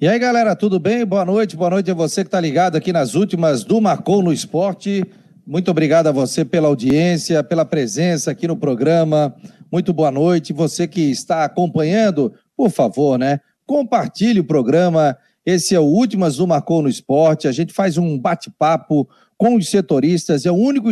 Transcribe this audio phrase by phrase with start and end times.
[0.00, 1.04] E aí, galera, tudo bem?
[1.04, 4.32] Boa noite, boa noite a você que está ligado aqui nas últimas do Marcou no
[4.32, 5.04] Esporte.
[5.44, 9.34] Muito obrigado a você pela audiência, pela presença aqui no programa.
[9.72, 10.52] Muito boa noite.
[10.52, 13.40] Você que está acompanhando, por favor, né?
[13.66, 15.18] Compartilhe o programa.
[15.44, 17.48] Esse é o Últimas do Marcou no Esporte.
[17.48, 20.46] A gente faz um bate-papo com os setoristas.
[20.46, 20.88] É o único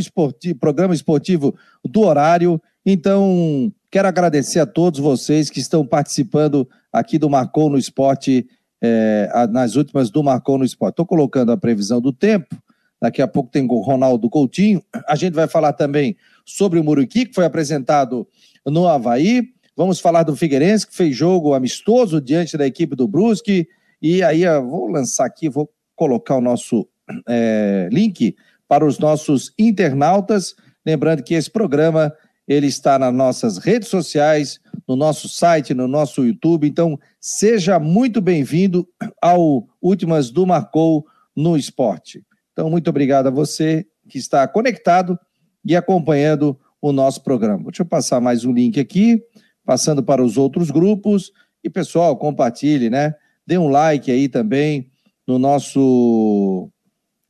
[0.58, 1.54] programa esportivo
[1.84, 2.60] do horário.
[2.84, 8.48] Então, quero agradecer a todos vocês que estão participando aqui do Marcou no Esporte
[8.82, 10.92] é, nas últimas do Marcou no Esporte.
[10.94, 12.56] Estou colocando a previsão do tempo.
[13.00, 14.82] Daqui a pouco tem o Ronaldo Coutinho.
[15.06, 18.26] A gente vai falar também sobre o Muriqui, que foi apresentado
[18.64, 19.48] no Havaí.
[19.76, 23.68] Vamos falar do Figueirense, que fez jogo amistoso diante da equipe do Brusque.
[24.00, 26.88] E aí, vou lançar aqui, vou colocar o nosso
[27.28, 28.34] é, link
[28.66, 30.54] para os nossos internautas.
[30.84, 32.12] Lembrando que esse programa
[32.46, 36.68] ele está nas nossas redes sociais, no nosso site, no nosso YouTube.
[36.68, 38.86] Então, seja muito bem-vindo
[39.20, 42.22] ao Últimas do Marcou no Esporte.
[42.52, 45.18] Então, muito obrigado a você que está conectado
[45.64, 47.64] e acompanhando o nosso programa.
[47.64, 49.20] Deixa eu passar mais um link aqui,
[49.64, 51.32] passando para os outros grupos.
[51.64, 53.14] E, pessoal, compartilhe, né?
[53.44, 54.90] Dê um like aí também
[55.26, 56.70] no nosso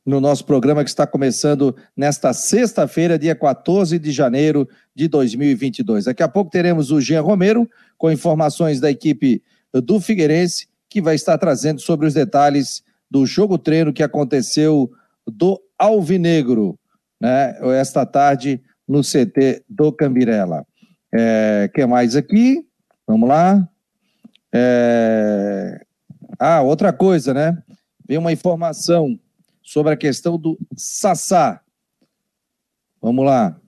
[0.07, 6.05] no nosso programa que está começando nesta sexta-feira, dia 14 de janeiro de 2022.
[6.05, 11.15] Daqui a pouco teremos o Jean Romero com informações da equipe do Figueirense, que vai
[11.15, 14.89] estar trazendo sobre os detalhes do jogo treino que aconteceu
[15.27, 16.79] do Alvinegro,
[17.19, 20.65] né, esta tarde no CT do Cambirela.
[21.13, 22.65] É, que mais aqui?
[23.05, 23.67] Vamos lá.
[24.53, 25.81] É...
[26.39, 27.61] Ah, outra coisa, né?
[28.07, 29.19] Vem uma informação
[29.67, 31.59] sobre a questão do Sassá.
[33.01, 33.59] Vamos lá.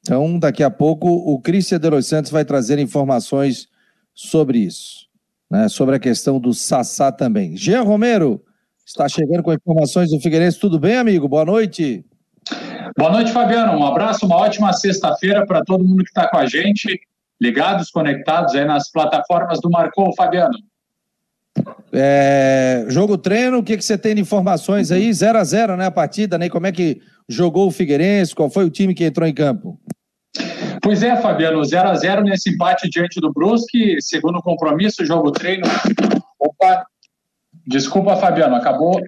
[0.00, 3.68] Então, daqui a pouco, o Cristian de Los Santos vai trazer informações
[4.14, 5.06] sobre isso,
[5.50, 5.68] né?
[5.68, 7.54] sobre a questão do Sassá também.
[7.54, 8.42] Jean Romero
[8.84, 10.58] está chegando com informações do Figueirense.
[10.58, 11.28] Tudo bem, amigo?
[11.28, 12.02] Boa noite.
[12.96, 13.78] Boa noite, Fabiano.
[13.78, 16.98] Um abraço, uma ótima sexta-feira para todo mundo que está com a gente,
[17.38, 20.56] ligados, conectados aí nas plataformas do Marcou, Fabiano.
[21.92, 25.12] É, jogo treino, o que, que você tem de informações aí?
[25.12, 26.48] 0 a 0 né, a partida, né?
[26.48, 28.34] Como é que jogou o Figueirense?
[28.34, 29.78] Qual foi o time que entrou em campo?
[30.82, 35.66] Pois é, Fabiano, 0 a 0 nesse empate diante do Brusque, segundo compromisso, jogo treino.
[36.38, 36.86] Opa,
[37.66, 39.00] desculpa, Fabiano, acabou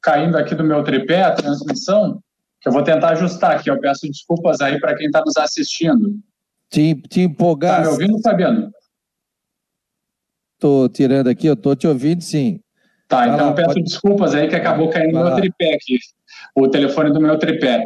[0.00, 2.20] caindo aqui do meu tripé a transmissão,
[2.60, 3.68] que eu vou tentar ajustar aqui.
[3.68, 6.14] Eu peço desculpas aí para quem está nos assistindo.
[6.70, 7.76] Te, te empolgar.
[7.76, 8.70] Tá me ouvindo, Fabiano?
[10.58, 12.60] Tô tirando aqui, eu tô te ouvindo sim.
[13.06, 13.82] Tá, Vai então lá, peço pode...
[13.82, 15.98] desculpas aí que acabou caindo no meu tripé aqui,
[16.54, 17.84] o telefone do meu tripé.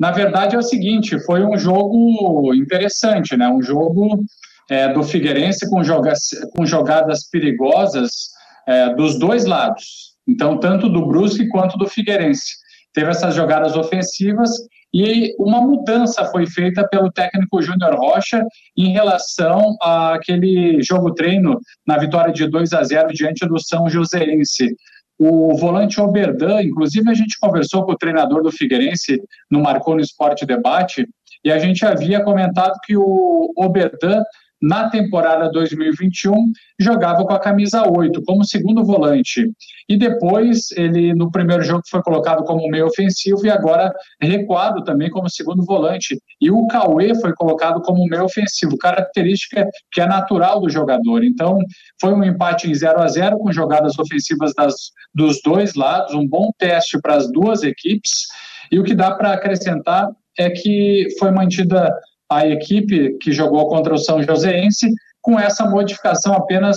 [0.00, 3.48] Na verdade é o seguinte, foi um jogo interessante, né?
[3.48, 4.24] Um jogo
[4.70, 6.14] é, do Figueirense com, joga
[6.56, 8.30] com jogadas perigosas
[8.66, 10.14] é, dos dois lados.
[10.26, 12.54] Então, tanto do Brusque quanto do Figueirense.
[12.94, 14.50] Teve essas jogadas ofensivas
[14.94, 18.46] e uma mudança foi feita pelo técnico Júnior Rocha
[18.76, 24.72] em relação àquele jogo treino na vitória de 2 a 0 diante do São Joséense.
[25.18, 30.46] O volante Oberdan, inclusive a gente conversou com o treinador do Figueirense no Marcou Esporte
[30.46, 31.04] Debate,
[31.44, 34.22] e a gente havia comentado que o Oberdan
[34.60, 36.34] na temporada 2021,
[36.78, 39.50] jogava com a camisa 8, como segundo volante.
[39.88, 45.10] E depois, ele no primeiro jogo foi colocado como meio ofensivo e agora recuado também
[45.10, 46.18] como segundo volante.
[46.40, 51.22] E o Cauê foi colocado como meio ofensivo, característica que é natural do jogador.
[51.24, 51.58] Então,
[52.00, 54.74] foi um empate em 0 a 0 com jogadas ofensivas das,
[55.14, 58.26] dos dois lados, um bom teste para as duas equipes.
[58.72, 61.92] E o que dá para acrescentar é que foi mantida
[62.34, 64.90] a equipe que jogou contra o São Joséense
[65.22, 66.76] com essa modificação apenas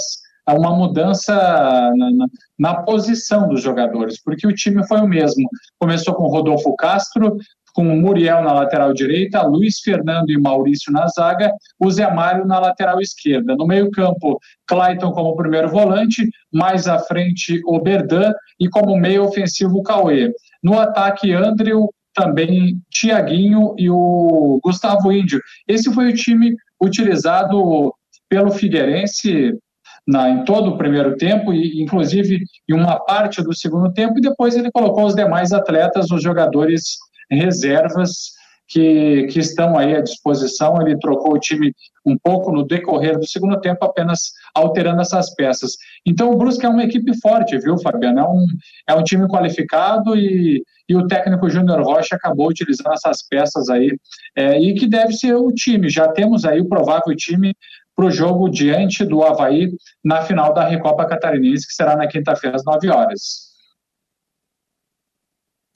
[0.50, 2.26] uma mudança na, na,
[2.58, 5.50] na, posição dos jogadores, porque o time foi o mesmo.
[5.78, 7.36] Começou com Rodolfo Castro,
[7.74, 12.60] com Muriel na lateral direita, Luiz Fernando e Maurício na zaga, o Zé Mário na
[12.60, 13.56] lateral esquerda.
[13.56, 20.32] No meio-campo, Clayton como primeiro volante, mais à frente Oberdan e como meio ofensivo Cauê.
[20.64, 25.40] No ataque, Andrew, também Tiaguinho e o Gustavo Índio.
[25.68, 27.94] Esse foi o time utilizado
[28.28, 29.54] pelo Figueirense
[30.08, 34.22] na, em todo o primeiro tempo e inclusive em uma parte do segundo tempo e
[34.22, 36.98] depois ele colocou os demais atletas, os jogadores
[37.30, 38.32] reservas
[38.68, 40.82] que, que estão aí à disposição.
[40.82, 41.72] Ele trocou o time
[42.06, 45.74] um pouco no decorrer do segundo tempo, apenas alterando essas peças.
[46.06, 48.20] Então o Brusque é uma equipe forte, viu, Fabiano?
[48.20, 48.46] É um,
[48.90, 53.98] é um time qualificado e, e o técnico Júnior Rocha acabou utilizando essas peças aí,
[54.36, 55.90] é, e que deve ser o time.
[55.90, 57.54] Já temos aí o provável time
[57.96, 59.70] para o jogo diante do Havaí
[60.04, 63.48] na final da Recopa Catarinense, que será na quinta-feira às 9 horas.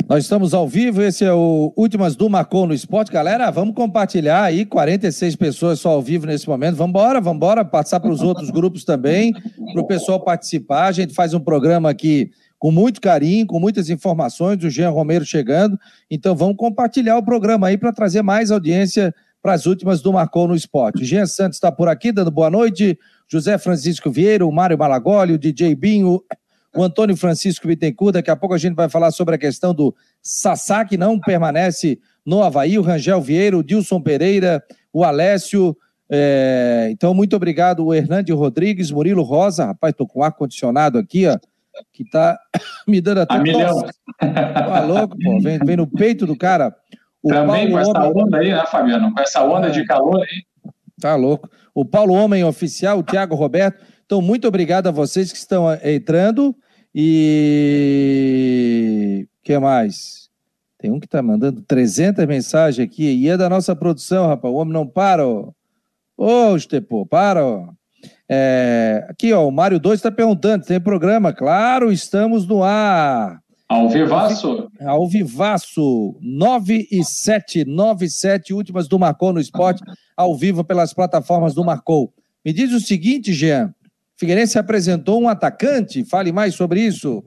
[0.07, 3.11] Nós estamos ao vivo, esse é o Últimas do Marcou no Esporte.
[3.11, 6.75] Galera, vamos compartilhar aí, 46 pessoas só ao vivo nesse momento.
[6.75, 10.87] Vamos embora, vamos embora, passar para os outros grupos também, para o pessoal participar.
[10.87, 12.29] A gente faz um programa aqui
[12.61, 15.79] com muito carinho, com muitas informações, o Jean Romero chegando.
[16.11, 20.47] Então vamos compartilhar o programa aí para trazer mais audiência para as últimas do Marcou
[20.47, 21.03] no Esporte.
[21.03, 22.99] Jean Santos está por aqui, dando boa noite.
[23.27, 26.21] José Francisco Vieira, o Mário Malagoli, o DJ Binho,
[26.75, 28.13] o Antônio Francisco Bittencourt.
[28.13, 31.97] Daqui a pouco a gente vai falar sobre a questão do Sassá, que não permanece
[32.23, 35.75] no Havaí, o Rangel Vieira, o Dilson Pereira, o Alessio.
[36.11, 36.89] É...
[36.91, 39.65] Então, muito obrigado, o Hernande Rodrigues, Murilo Rosa.
[39.65, 41.39] Rapaz, tô com ar-condicionado aqui, ó,
[41.91, 42.39] que tá
[42.87, 43.35] me dando até.
[43.35, 43.83] A milhão.
[44.19, 45.39] Tá louco, pô.
[45.41, 46.75] Vem, vem no peito do cara.
[47.23, 48.23] O Também Paulo com essa Homem...
[48.23, 49.13] onda aí, né, Fabiano?
[49.13, 49.71] Com essa onda é.
[49.71, 50.43] de calor aí.
[50.99, 51.49] Tá louco.
[51.73, 53.83] O Paulo Homem Oficial, o Thiago Roberto.
[54.05, 56.55] Então, muito obrigado a vocês que estão entrando.
[56.93, 58.37] E.
[59.39, 60.29] O que mais?
[60.77, 63.03] Tem um que está mandando 300 mensagens aqui.
[63.03, 64.53] E é da nossa produção, rapaz.
[64.53, 65.25] O homem não para.
[65.27, 67.69] Ô, Estepô, para, ó.
[68.33, 69.05] É...
[69.09, 71.33] Aqui, ó, o Mário 2 está perguntando: tem programa?
[71.33, 73.41] Claro, estamos no ar.
[73.67, 74.69] Ao vivaço?
[74.79, 76.15] Ao vivaço.
[76.21, 79.83] 9 e 7, 9 e 7, últimas do Marcou no Esporte,
[80.15, 82.13] ao vivo pelas plataformas do Marcou.
[82.45, 83.73] Me diz o seguinte, Jean.
[84.17, 86.05] Figueirense apresentou um atacante.
[86.05, 87.23] Fale mais sobre isso.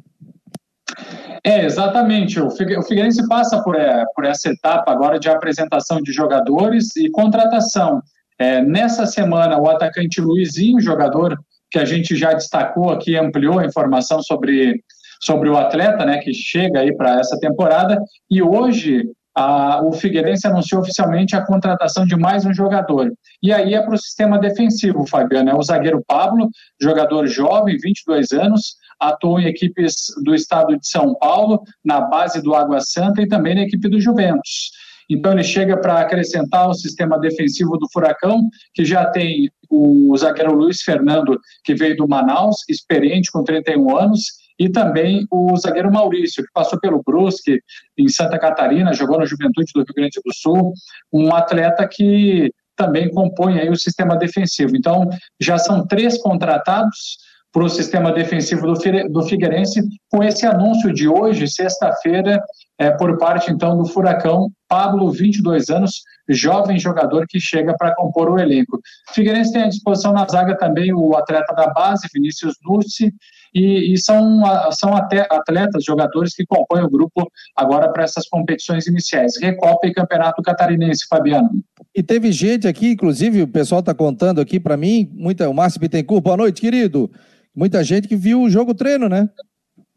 [1.43, 2.41] É, exatamente.
[2.41, 8.01] O Figueirense passa por, é, por essa etapa agora de apresentação de jogadores e contratação.
[8.39, 11.39] É, nessa semana, o atacante Luizinho, jogador
[11.71, 14.81] que a gente já destacou aqui, ampliou a informação sobre,
[15.21, 18.01] sobre o atleta, né, que chega aí para essa temporada.
[18.31, 19.05] E hoje
[19.37, 23.13] a, o Figueirense anunciou oficialmente a contratação de mais um jogador.
[23.43, 25.51] E aí é para o sistema defensivo, Fabiano.
[25.51, 26.49] É o zagueiro Pablo,
[26.81, 32.55] jogador jovem, 22 anos, atuou em equipes do estado de São Paulo, na base do
[32.55, 34.71] Água Santa e também na equipe do Juventus.
[35.09, 38.41] Então ele chega para acrescentar o sistema defensivo do Furacão,
[38.73, 44.45] que já tem o zagueiro Luiz Fernando, que veio do Manaus, experiente com 31 anos,
[44.59, 47.61] e também o zagueiro Maurício, que passou pelo Brusque
[47.99, 50.73] em Santa Catarina, jogou no Juventude do Rio Grande do Sul,
[51.13, 54.77] um atleta que também compõe aí o sistema defensivo.
[54.77, 55.09] Então,
[55.41, 57.19] já são três contratados
[57.53, 58.75] para o sistema defensivo do,
[59.11, 59.81] do Figueirense,
[60.11, 62.43] com esse anúncio de hoje, sexta-feira,
[62.79, 68.31] é, por parte então do Furacão, Pablo, 22 anos, jovem jogador que chega para compor
[68.31, 68.81] o elenco.
[69.13, 73.13] Figueirense tem à disposição na zaga também o atleta da base, Vinícius Nursi,
[73.55, 74.43] e, e são,
[74.73, 79.95] são até atletas, jogadores que compõem o grupo agora para essas competições iniciais, Recopa e
[79.95, 81.63] Campeonato Catarinense, Fabiano.
[81.95, 85.81] E teve gente aqui, inclusive o pessoal está contando aqui para mim, muita, o Márcio
[85.81, 87.09] Bittencourt, boa noite, querido.
[87.55, 89.29] Muita gente que viu o jogo treino, né?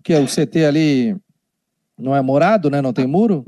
[0.04, 1.18] Que é o CT ali
[1.98, 2.82] não é morado, né?
[2.82, 3.46] Não tem muro.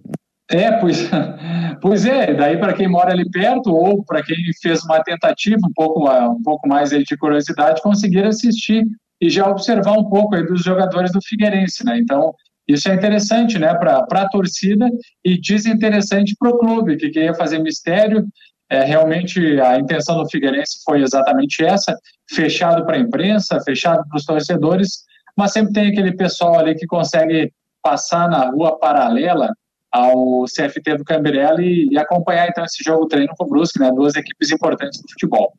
[0.50, 1.08] É, pois,
[1.82, 5.74] pois é, daí para quem mora ali perto ou para quem fez uma tentativa um
[5.74, 8.84] pouco, um pouco mais de curiosidade, conseguir assistir
[9.22, 11.98] e já observar um pouco aí dos jogadores do Figueirense, né?
[12.00, 12.34] Então,
[12.68, 14.88] isso é interessante, né, para a torcida
[15.26, 18.26] e desinteressante para o clube, que queria fazer mistério.
[18.72, 21.98] É, realmente a intenção do Figueirense foi exatamente essa:
[22.30, 25.00] fechado para a imprensa, fechado para os torcedores,
[25.36, 29.54] mas sempre tem aquele pessoal ali que consegue passar na rua paralela
[29.92, 33.92] ao CFT do Camberela e, e acompanhar então esse jogo treino com o Brusque, né?
[33.92, 35.54] Duas equipes importantes do futebol.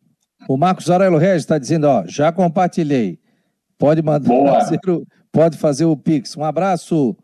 [0.49, 3.19] O Marcos Aurélio Regis está dizendo, ó, já compartilhei.
[3.79, 4.29] Pode mandar
[4.61, 6.37] fazer o, pode fazer o Pix.
[6.37, 7.17] Um abraço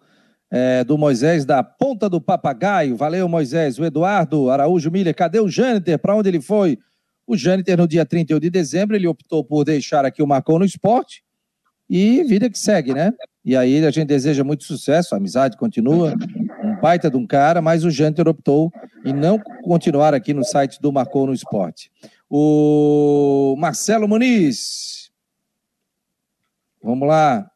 [0.51, 2.97] é, do Moisés da Ponta do Papagaio.
[2.97, 3.79] Valeu, Moisés.
[3.79, 5.99] O Eduardo Araújo Miller, cadê o Jâniter?
[5.99, 6.79] Para onde ele foi?
[7.27, 10.65] O Jâniter, no dia 31 de dezembro, ele optou por deixar aqui o Marcou no
[10.65, 11.25] Esporte
[11.89, 13.13] e vida que segue, né?
[13.47, 16.13] E aí a gente deseja muito sucesso, a amizade continua,
[16.63, 18.71] um baita de um cara, mas o Jâniter optou
[19.05, 21.91] em não continuar aqui no site do Marcou no Esporte.
[22.29, 25.07] O Marcelo Muniz,
[26.87, 27.51] Vamos lá.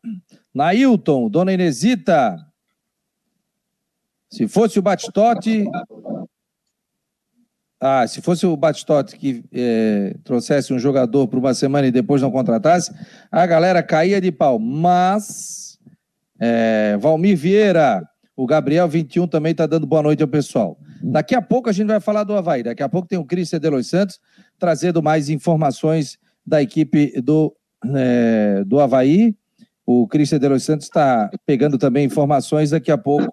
[0.52, 2.36] Nailton, Dona Inesita.
[4.28, 5.66] Se fosse o Batistote.
[7.80, 12.20] Ah, se fosse o Batistote que é, trouxesse um jogador por uma semana e depois
[12.20, 12.92] não contratasse,
[13.30, 14.58] a galera caía de pau.
[14.58, 15.69] Mas,
[16.40, 18.02] é, Valmir Vieira,
[18.34, 20.78] o Gabriel 21 também está dando boa noite ao pessoal.
[21.02, 22.62] Daqui a pouco a gente vai falar do Havaí.
[22.62, 24.18] Daqui a pouco tem o Cristian de Los Santos
[24.58, 27.54] trazendo mais informações da equipe do
[27.94, 29.36] é, do Havaí.
[29.84, 32.70] O Cristian de Los Santos está pegando também informações.
[32.70, 33.30] Daqui a pouco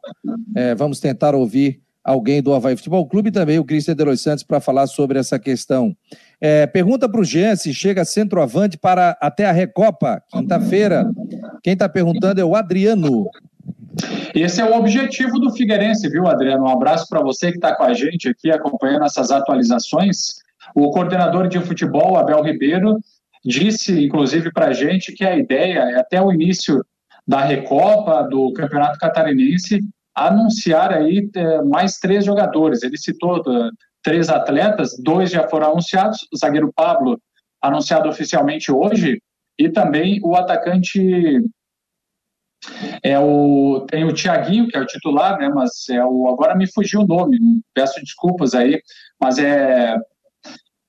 [0.55, 4.21] é, vamos tentar ouvir alguém do Havaí Futebol Clube e também o Cristian de Los
[4.21, 5.93] Santos para falar sobre essa questão.
[6.39, 11.05] É, pergunta para o Jean se chega centroavante para até a Recopa, quinta-feira.
[11.61, 13.29] Quem está perguntando é o Adriano.
[14.33, 16.63] Esse é o objetivo do Figueirense, viu, Adriano?
[16.63, 20.35] Um abraço para você que está com a gente aqui acompanhando essas atualizações.
[20.73, 22.99] O coordenador de futebol, Abel Ribeiro,
[23.43, 26.85] disse, inclusive, para a gente que a ideia é até o início
[27.27, 29.81] da Recopa, do Campeonato Catarinense,
[30.17, 32.81] anunciar aí é, mais três jogadores.
[32.81, 33.69] Ele citou uh,
[34.01, 37.19] três atletas, dois já foram anunciados, o zagueiro Pablo,
[37.61, 39.21] anunciado oficialmente hoje,
[39.59, 41.43] e também o atacante
[43.03, 46.71] é o tem o Tiaguinho, que é o titular, né, mas é o agora me
[46.71, 47.37] fugiu o nome,
[47.73, 48.81] peço desculpas aí,
[49.19, 49.95] mas é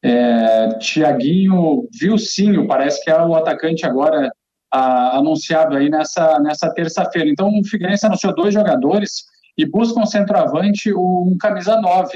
[0.02, 4.30] é, Tiaguinho Vilcinho, parece que é o atacante agora
[4.70, 7.28] anunciado aí nessa, nessa terça-feira.
[7.28, 9.24] Então, o Figueirense anunciou dois jogadores
[9.56, 12.10] e busca um centroavante, um camisa 9.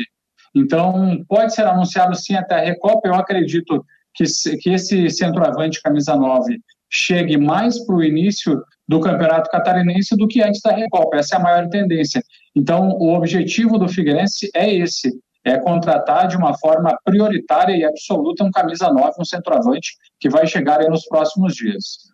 [0.55, 3.09] Então, pode ser anunciado sim até a Recopa.
[3.09, 4.25] Eu acredito que,
[4.61, 6.59] que esse centroavante, camisa 9,
[6.91, 11.17] chegue mais para o início do Campeonato Catarinense do que antes da Recopa.
[11.17, 12.23] Essa é a maior tendência.
[12.55, 15.11] Então, o objetivo do Figueirense é esse:
[15.45, 20.47] é contratar de uma forma prioritária e absoluta um camisa 9, um centroavante, que vai
[20.47, 22.12] chegar nos próximos dias.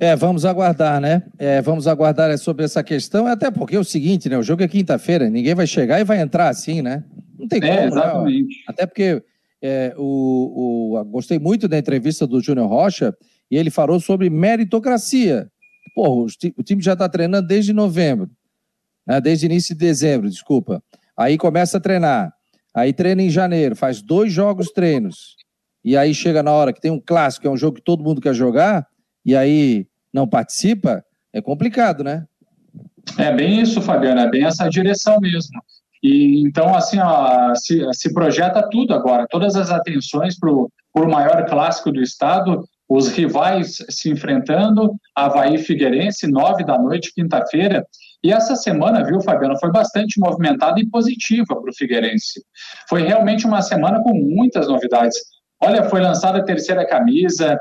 [0.00, 1.22] É, vamos aguardar, né?
[1.38, 4.38] É, vamos aguardar sobre essa questão, até porque é o seguinte, né?
[4.38, 7.04] O jogo é quinta-feira, ninguém vai chegar e vai entrar assim, né?
[7.38, 8.48] Não tem é, como, é, exatamente.
[8.48, 8.64] Né?
[8.66, 9.22] Até porque
[9.60, 13.14] é, o, o, gostei muito da entrevista do Júnior Rocha
[13.50, 15.50] e ele falou sobre meritocracia.
[15.94, 18.30] Pô, o, time já está treinando desde novembro,
[19.06, 19.20] né?
[19.20, 20.82] desde início de dezembro, desculpa.
[21.14, 22.32] Aí começa a treinar,
[22.72, 25.36] aí treina em janeiro, faz dois jogos treinos,
[25.84, 28.18] e aí chega na hora que tem um clássico, é um jogo que todo mundo
[28.18, 28.86] quer jogar,
[29.26, 32.26] e aí não participa, é complicado, né?
[33.18, 35.60] É bem isso, Fabiana, é bem essa direção mesmo.
[36.02, 41.44] E então, assim, ó, se, se projeta tudo agora, todas as atenções para o maior
[41.46, 47.86] clássico do estado, os rivais se enfrentando, Havaí Figueirense, nove da noite, quinta-feira.
[48.22, 52.42] E essa semana, viu, Fabiano, foi bastante movimentada e positiva para o Figueirense.
[52.88, 55.16] Foi realmente uma semana com muitas novidades.
[55.62, 57.58] Olha, foi lançada a terceira camisa,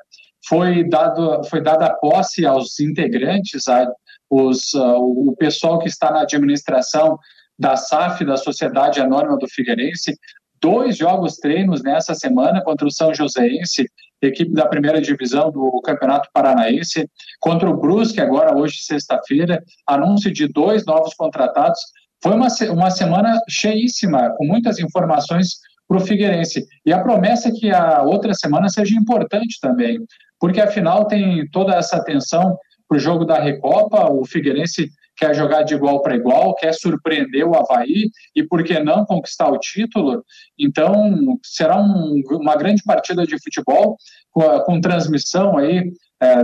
[0.48, 3.88] foi, dado, foi dada posse aos integrantes, a,
[4.30, 7.18] os, uh, o pessoal que está na administração
[7.58, 10.16] da SAF, da Sociedade Anônima do Figueirense,
[10.62, 13.86] dois jogos treinos nessa semana contra o São Joséense,
[14.22, 20.48] equipe da primeira divisão do Campeonato Paranaense, contra o Brusque, agora hoje, sexta-feira, anúncio de
[20.48, 21.80] dois novos contratados.
[22.22, 26.66] Foi uma, uma semana cheíssima, com muitas informações para o Figueirense.
[26.86, 29.98] E a promessa é que a outra semana seja importante também,
[30.40, 35.64] porque afinal tem toda essa atenção para o jogo da Recopa, o Figueirense quer jogar
[35.64, 40.24] de igual para igual, quer surpreender o Havaí e, por que não, conquistar o título.
[40.58, 43.98] Então, será um, uma grande partida de futebol
[44.32, 45.92] com, com transmissão aí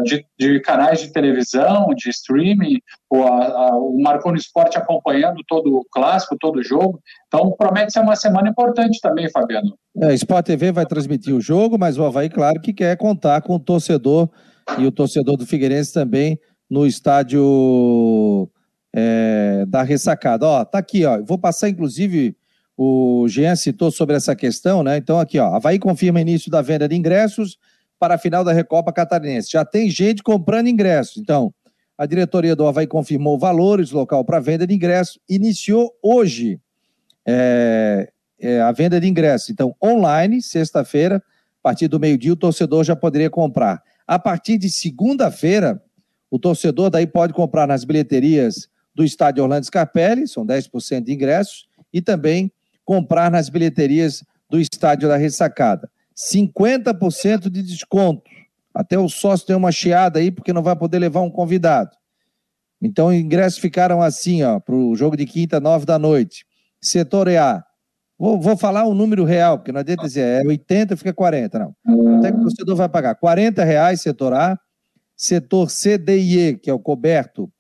[0.04, 2.80] de, de, canais de televisão, de streaming,
[3.10, 7.02] o, a, o Marconi Esporte acompanhando todo o clássico, todo o jogo.
[7.28, 9.78] Então, promete ser uma semana importante também, Fabiano.
[10.02, 13.56] É, Sport TV vai transmitir o jogo, mas o Havaí, claro, que quer contar com
[13.56, 14.30] o torcedor
[14.78, 16.40] e o torcedor do Figueirense também
[16.70, 18.50] no estádio
[18.96, 20.46] é, da ressacada.
[20.46, 21.22] Ó, tá aqui, ó.
[21.22, 22.36] Vou passar, inclusive,
[22.78, 24.96] o Jean citou sobre essa questão, né?
[24.98, 25.54] Então, aqui, ó.
[25.54, 27.58] Havaí confirma início da venda de ingressos
[28.06, 29.50] para a final da Recopa Catarinense.
[29.52, 31.18] Já tem gente comprando ingressos.
[31.18, 31.52] Então,
[31.98, 35.18] a diretoria do Havaí confirmou valores local para venda de ingressos.
[35.28, 36.60] Iniciou hoje
[37.26, 39.50] é, é, a venda de ingressos.
[39.50, 43.82] Então, online, sexta-feira, a partir do meio-dia, o torcedor já poderia comprar.
[44.06, 45.82] A partir de segunda-feira,
[46.30, 51.66] o torcedor daí pode comprar nas bilheterias do estádio Orlando Scarpelli, são 10% de ingressos,
[51.92, 52.52] e também
[52.84, 55.90] comprar nas bilheterias do estádio da Ressacada.
[56.16, 58.24] 50% de desconto.
[58.74, 61.92] Até o sócio tem uma chiada aí, porque não vai poder levar um convidado.
[62.82, 66.46] Então, ingressos ficaram assim, ó, para o jogo de quinta, nove da noite.
[66.82, 67.64] Setor A.
[68.18, 71.60] Vou, vou falar o um número real, porque não adianta dizer é 80, fica 40,
[71.60, 72.18] não.
[72.18, 74.58] Até que o torcedor vai pagar 40 reais setor A,
[75.16, 77.52] setor C, D e E, que é o coberto,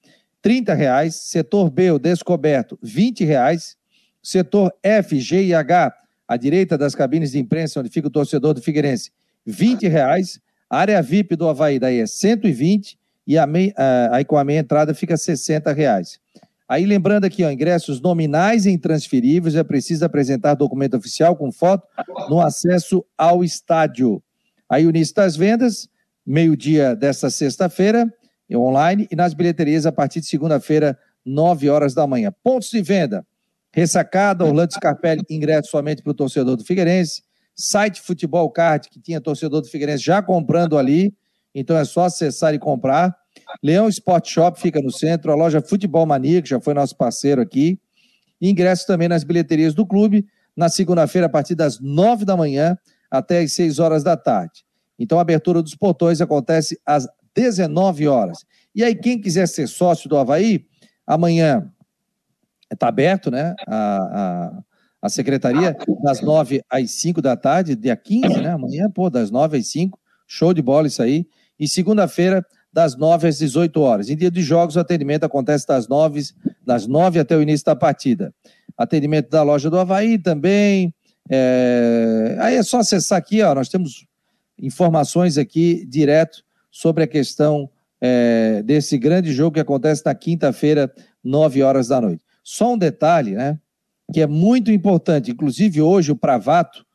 [0.42, 3.76] 30 reais, setor B, o descoberto, 20 reais,
[4.22, 5.94] setor F, G e H,
[6.28, 9.12] à direita das cabines de imprensa, onde fica o torcedor do Figueirense,
[9.46, 10.40] 20 reais,
[10.70, 13.74] área VIP do Havaí daí é 120 e a mei,
[14.12, 16.20] aí com a meia entrada fica 60 reais.
[16.68, 21.88] Aí lembrando aqui, ó, ingressos nominais e intransferíveis, é preciso apresentar documento oficial com foto
[22.28, 24.22] no acesso ao estádio.
[24.68, 25.88] Aí o início das vendas,
[26.26, 28.12] meio-dia desta sexta-feira,
[28.52, 32.34] online e nas bilheterias a partir de segunda-feira, 9 horas da manhã.
[32.44, 33.26] Pontos de venda.
[33.76, 37.22] Ressacada, Orlando Scarpelli, ingresso somente para o torcedor do Figueirense.
[37.54, 41.14] Site Futebol Card, que tinha torcedor do Figueirense já comprando ali,
[41.54, 43.14] então é só acessar e comprar.
[43.62, 47.42] Leão Sport Shop fica no centro, a loja Futebol Mania, que já foi nosso parceiro
[47.42, 47.78] aqui.
[48.42, 52.78] Ingresso também nas bilheterias do clube, na segunda-feira, a partir das nove da manhã
[53.12, 54.64] até as seis horas da tarde.
[54.98, 57.06] Então, a abertura dos portões acontece às
[57.36, 58.38] 19 horas.
[58.74, 60.66] E aí, quem quiser ser sócio do Havaí,
[61.06, 61.70] amanhã
[62.72, 63.56] está aberto, né?
[63.68, 64.64] A, a,
[65.04, 68.52] a, secretaria, das 9 às 5 da tarde, dia 15, né?
[68.52, 71.28] Amanhã, pô, das 9 às 5, show de bola isso aí.
[71.60, 74.10] E segunda-feira, das 9 às 18 horas.
[74.10, 76.22] Em dia de jogos, o atendimento acontece das 9,
[76.66, 78.34] das 9 até o início da partida.
[78.78, 80.94] Atendimento da loja do Havaí também.
[81.30, 82.36] É...
[82.40, 83.56] Aí é só acessar aqui, ó.
[83.56, 84.06] Nós temos
[84.60, 87.70] informações aqui direto sobre a questão
[88.02, 90.94] é, desse grande jogo que acontece na quinta-feira,
[91.24, 92.22] 9 horas da noite.
[92.46, 93.60] Só um detalhe, né?
[94.14, 95.32] Que é muito importante.
[95.32, 96.86] Inclusive, hoje, o Pravato,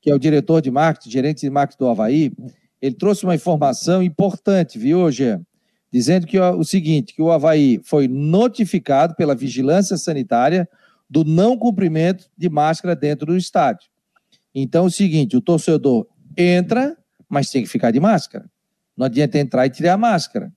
[0.00, 2.32] que é o diretor de marketing, gerente de marketing do Havaí,
[2.80, 5.44] ele trouxe uma informação importante, viu, Jean?
[5.92, 10.66] Dizendo que o seguinte: que o Havaí foi notificado pela vigilância sanitária
[11.08, 13.90] do não cumprimento de máscara dentro do estádio.
[14.54, 16.96] Então, é o seguinte: o torcedor entra,
[17.28, 18.50] mas tem que ficar de máscara.
[18.96, 20.50] Não adianta entrar e tirar a máscara.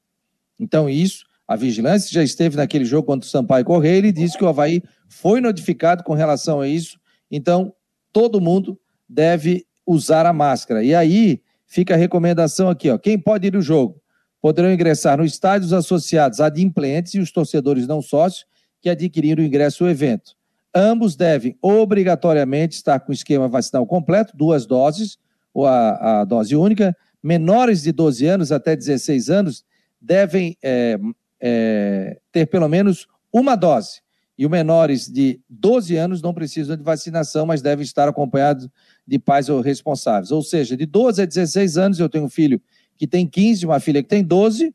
[0.58, 4.44] Então, isso, a vigilância já esteve naquele jogo contra o Sampaio Correia, ele disse que
[4.44, 7.00] o Havaí foi notificado com relação a isso.
[7.32, 7.74] Então,
[8.12, 8.78] todo mundo
[9.08, 10.84] deve usar a máscara.
[10.84, 12.98] E aí fica a recomendação aqui, ó.
[12.98, 14.02] Quem pode ir ao jogo?
[14.42, 18.46] Poderão ingressar no estádio os associados adimplentes e os torcedores não sócios
[18.82, 20.36] que adquiriram o ingresso ao evento.
[20.76, 25.18] Ambos devem obrigatoriamente estar com o esquema vacinal completo, duas doses,
[25.54, 29.66] ou a, a dose única, menores de 12 anos até 16 anos
[30.00, 31.00] devem é,
[31.42, 34.02] é, ter pelo menos uma dose.
[34.38, 38.70] E os menores de 12 anos não precisam de vacinação, mas devem estar acompanhados
[39.06, 40.32] de pais ou responsáveis.
[40.32, 42.62] Ou seja, de 12 a 16 anos, eu tenho um filho
[42.98, 44.72] que tem 15, uma filha que tem 12,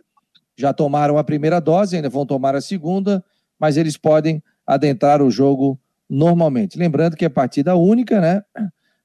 [0.57, 3.25] já tomaram a primeira dose, ainda vão tomar a segunda,
[3.59, 6.79] mas eles podem adentrar o jogo normalmente.
[6.79, 8.43] Lembrando que é partida única, né?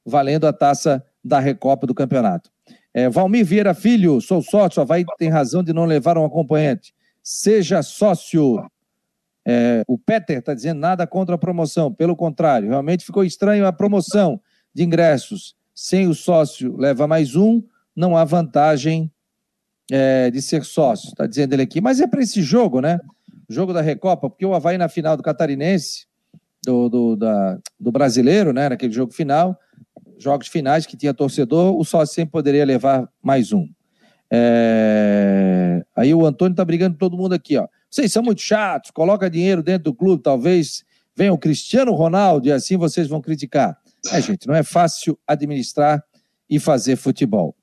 [0.06, 2.50] Valendo a taça da Recopa do Campeonato.
[2.94, 6.94] É, Valmir Vieira Filho, sou sócio, vai tem razão de não levar um acompanhante.
[7.30, 8.66] Seja sócio.
[9.46, 13.74] É, o Peter está dizendo nada contra a promoção, pelo contrário, realmente ficou estranho a
[13.74, 14.40] promoção
[14.74, 15.54] de ingressos.
[15.76, 17.62] Sem o sócio leva mais um,
[17.94, 19.12] não há vantagem
[19.92, 21.82] é, de ser sócio, está dizendo ele aqui.
[21.82, 22.98] Mas é para esse jogo, né?
[23.50, 26.08] Jogo da Recopa, porque o Havaí na final do Catarinense,
[26.64, 28.70] do, do, da, do brasileiro, né?
[28.70, 29.60] Naquele jogo final,
[30.18, 33.68] jogos finais que tinha torcedor, o sócio sempre poderia levar mais um.
[34.32, 35.84] É...
[35.96, 37.68] Aí o Antônio tá brigando todo mundo aqui, ó.
[37.90, 40.84] Vocês são muito chatos, coloca dinheiro dentro do clube, talvez
[41.16, 43.78] venha o Cristiano Ronaldo e assim vocês vão criticar.
[44.12, 46.04] É, gente, não é fácil administrar
[46.50, 47.56] e fazer futebol.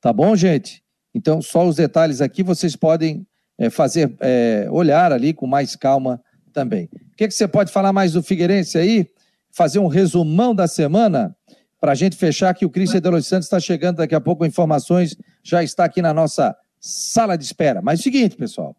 [0.00, 0.82] Tá bom, gente?
[1.14, 6.20] Então, só os detalhes aqui vocês podem é, fazer, é, olhar ali com mais calma
[6.52, 6.88] também.
[7.12, 9.08] O que, que você pode falar mais do Figueirense aí?
[9.54, 11.34] fazer um resumão da semana
[11.84, 14.46] para a gente fechar que o Cristian de Los Santos está chegando daqui a pouco
[14.46, 17.82] informações, já está aqui na nossa sala de espera.
[17.82, 18.74] Mas é o seguinte, pessoal,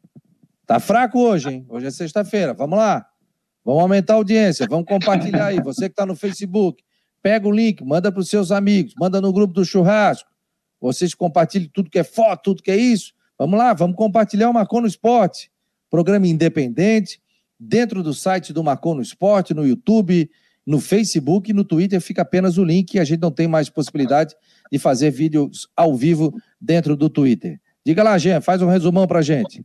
[0.65, 1.65] tá fraco hoje, hein?
[1.69, 3.07] Hoje é sexta-feira, vamos lá.
[3.63, 5.61] Vamos aumentar a audiência, vamos compartilhar aí.
[5.61, 6.83] Você que está no Facebook,
[7.21, 10.27] pega o link, manda para os seus amigos, manda no grupo do churrasco.
[10.81, 13.13] Vocês compartilhem tudo que é foto, tudo que é isso.
[13.37, 15.51] Vamos lá, vamos compartilhar o Marcou no Esporte.
[15.91, 17.21] Programa independente,
[17.59, 20.27] dentro do site do Marcou no Esporte, no YouTube,
[20.65, 23.69] no Facebook e no Twitter fica apenas o link e a gente não tem mais
[23.69, 24.35] possibilidade
[24.71, 27.59] de fazer vídeos ao vivo dentro do Twitter.
[27.85, 29.63] Diga lá, Jean, faz um resumão para a gente.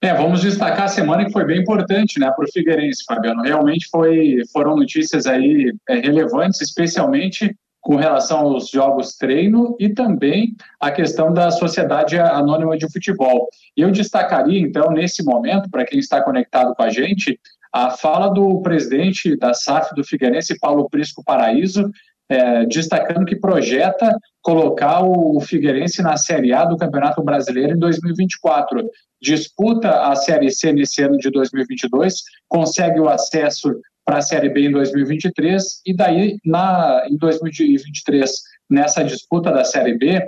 [0.00, 3.42] É, vamos destacar a semana que foi bem importante né, para o Figueirense, Fabiano.
[3.42, 10.56] Realmente foi, foram notícias aí é, relevantes, especialmente com relação aos jogos treino e também
[10.80, 13.48] a questão da Sociedade Anônima de Futebol.
[13.76, 17.38] Eu destacaria, então, nesse momento, para quem está conectado com a gente,
[17.72, 21.90] a fala do presidente da SAF do Figueirense, Paulo Prisco Paraíso,
[22.28, 28.88] é, destacando que projeta colocar o Figueirense na Série A do Campeonato Brasileiro em 2024.
[29.20, 33.72] Disputa a Série C nesse ano de 2022, consegue o acesso
[34.04, 38.30] para a Série B em 2023 e daí na em 2023
[38.68, 40.20] nessa disputa da Série B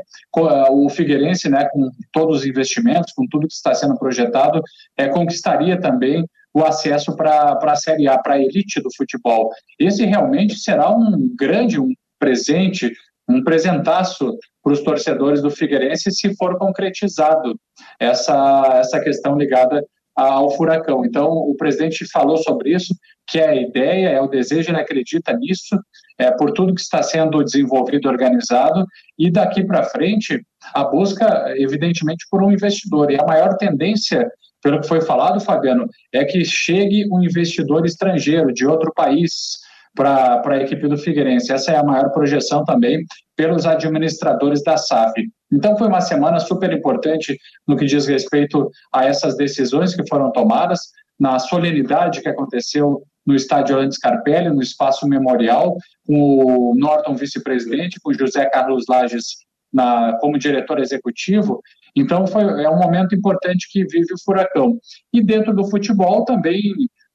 [0.71, 4.63] o Figueirense né com todos os investimentos com tudo que está sendo projetado
[4.97, 6.25] é, conquistaria também
[6.55, 9.51] o acesso para a Série A, para a elite do futebol.
[9.79, 12.93] Esse realmente será um grande um presente,
[13.29, 17.59] um presentaço para os torcedores do Figueirense se for concretizado
[17.99, 21.05] essa, essa questão ligada ao Furacão.
[21.05, 22.95] Então, o presidente falou sobre isso,
[23.27, 25.77] que é a ideia, é o desejo, ele acredita nisso,
[26.19, 28.87] é por tudo que está sendo desenvolvido, organizado,
[29.19, 30.41] e daqui para frente,
[30.73, 33.11] a busca, evidentemente, por um investidor.
[33.11, 34.31] E a maior tendência,
[34.65, 39.59] pelo que foi falado, Fabiano, é que chegue um investidor estrangeiro de outro país
[39.95, 41.53] para a equipe do Figueirense.
[41.53, 43.05] Essa é a maior projeção também
[43.37, 45.13] pelos administradores da SAF.
[45.53, 50.33] Então, foi uma semana super importante no que diz respeito a essas decisões que foram
[50.33, 50.81] tomadas,
[51.21, 58.01] na solenidade que aconteceu no estádio Orlando Scarpelli, no espaço memorial, com o Norton vice-presidente,
[58.03, 61.61] com José Carlos Lages na, como diretor executivo.
[61.97, 64.79] Então, foi, é um momento importante que vive o Furacão.
[65.13, 66.61] E dentro do futebol também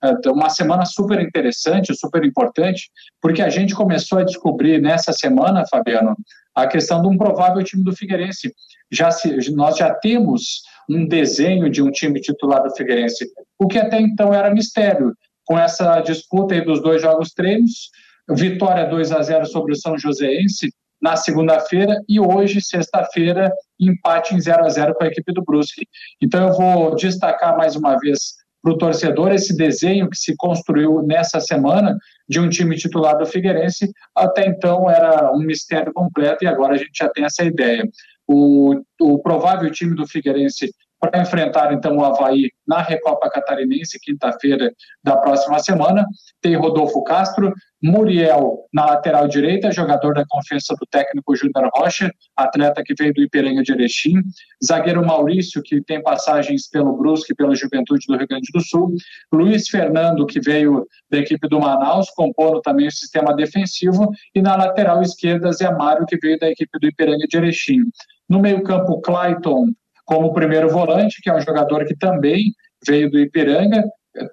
[0.04, 2.90] é, uma semana super interessante, super importante,
[3.22, 6.16] porque a gente começou a descobrir nessa semana, Fabiano,
[6.56, 8.54] a questão de um provável time do Figueirense.
[8.90, 13.28] Já se, nós já temos um desenho de um time titular do Figueirense,
[13.60, 15.14] o que até então era mistério.
[15.46, 17.90] Com essa disputa dos dois jogos treinos,
[18.30, 20.70] vitória 2 a 0 sobre o São Joséense
[21.02, 25.88] na segunda-feira e hoje, sexta-feira, empate em 0 a 0 com a equipe do Brusque.
[26.22, 31.02] Então eu vou destacar mais uma vez para o torcedor esse desenho que se construiu
[31.02, 33.90] nessa semana de um time titular do Figueirense.
[34.16, 37.84] Até então era um mistério completo e agora a gente já tem essa ideia.
[38.28, 44.72] O, o provável time do Figueirense para enfrentar então o Havaí na Recopa Catarinense, quinta-feira
[45.04, 46.06] da próxima semana.
[46.42, 52.84] Tem Rodolfo Castro, Muriel na lateral direita, jogador da confiança do técnico Júnior Rocha, atleta
[52.84, 54.22] que veio do Iperenga de Erechim,
[54.64, 58.94] zagueiro Maurício, que tem passagens pelo Brusque e pela Juventude do Rio Grande do Sul,
[59.32, 64.58] Luiz Fernando, que veio da equipe do Manaus, compondo também o sistema defensivo, e na
[64.58, 67.84] lateral esquerda, Zé Mário, que veio da equipe do Iperenga de Erechim.
[68.28, 69.68] No meio-campo, Clayton,
[70.10, 72.52] como primeiro volante, que é um jogador que também
[72.84, 73.84] veio do Ipiranga,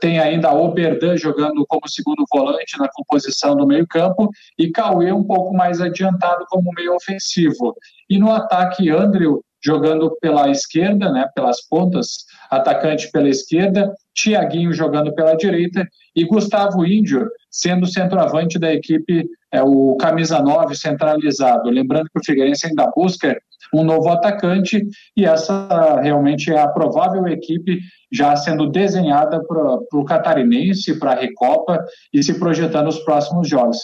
[0.00, 5.54] tem ainda Oberdan jogando como segundo volante na composição do meio-campo e Cauê um pouco
[5.54, 7.74] mais adiantado como meio ofensivo.
[8.08, 15.12] E no ataque, Andrew jogando pela esquerda, né, pelas pontas, atacante pela esquerda, Tiaguinho jogando
[15.14, 21.68] pela direita e Gustavo Índio sendo centroavante da equipe, é, o camisa 9 centralizado.
[21.68, 23.36] Lembrando que o Figueirense ainda busca
[23.74, 24.82] um novo atacante,
[25.16, 27.78] e essa realmente é a provável equipe
[28.12, 33.78] já sendo desenhada para o Catarinense, para a Recopa e se projetando os próximos jogos.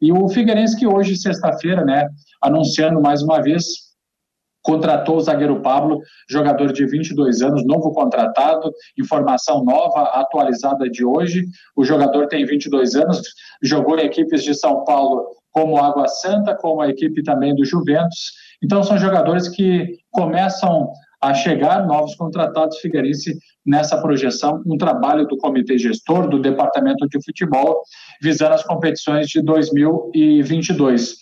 [0.00, 2.08] E o Figueirense que hoje, sexta-feira, né,
[2.42, 3.90] anunciando mais uma vez,
[4.62, 11.44] contratou o zagueiro Pablo, jogador de 22 anos, novo contratado, informação nova, atualizada de hoje.
[11.76, 13.20] O jogador tem 22 anos,
[13.62, 18.32] jogou em equipes de São Paulo como Água Santa, como a equipe também do Juventus,
[18.62, 25.36] então, são jogadores que começam a chegar novos contratados Figueirense nessa projeção, um trabalho do
[25.36, 27.82] comitê gestor do departamento de futebol
[28.22, 31.16] visando as competições de 2022.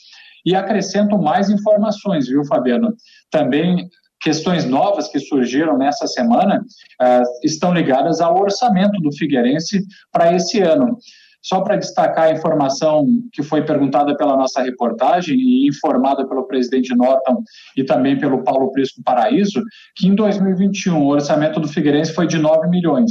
[0.46, 2.94] E acrescento mais informações, viu, Fabiano?
[3.30, 3.88] Também
[4.20, 6.60] questões novas que surgiram nessa semana
[7.00, 10.96] uh, estão ligadas ao orçamento do Figueirense para esse ano.
[11.42, 16.94] Só para destacar a informação que foi perguntada pela nossa reportagem e informada pelo presidente
[16.94, 17.42] Norton
[17.76, 19.62] e também pelo Paulo Prisco Paraíso,
[19.96, 23.10] que em 2021 o orçamento do Figueirense foi de 9 milhões.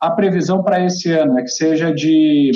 [0.00, 2.50] A previsão para esse ano é que seja de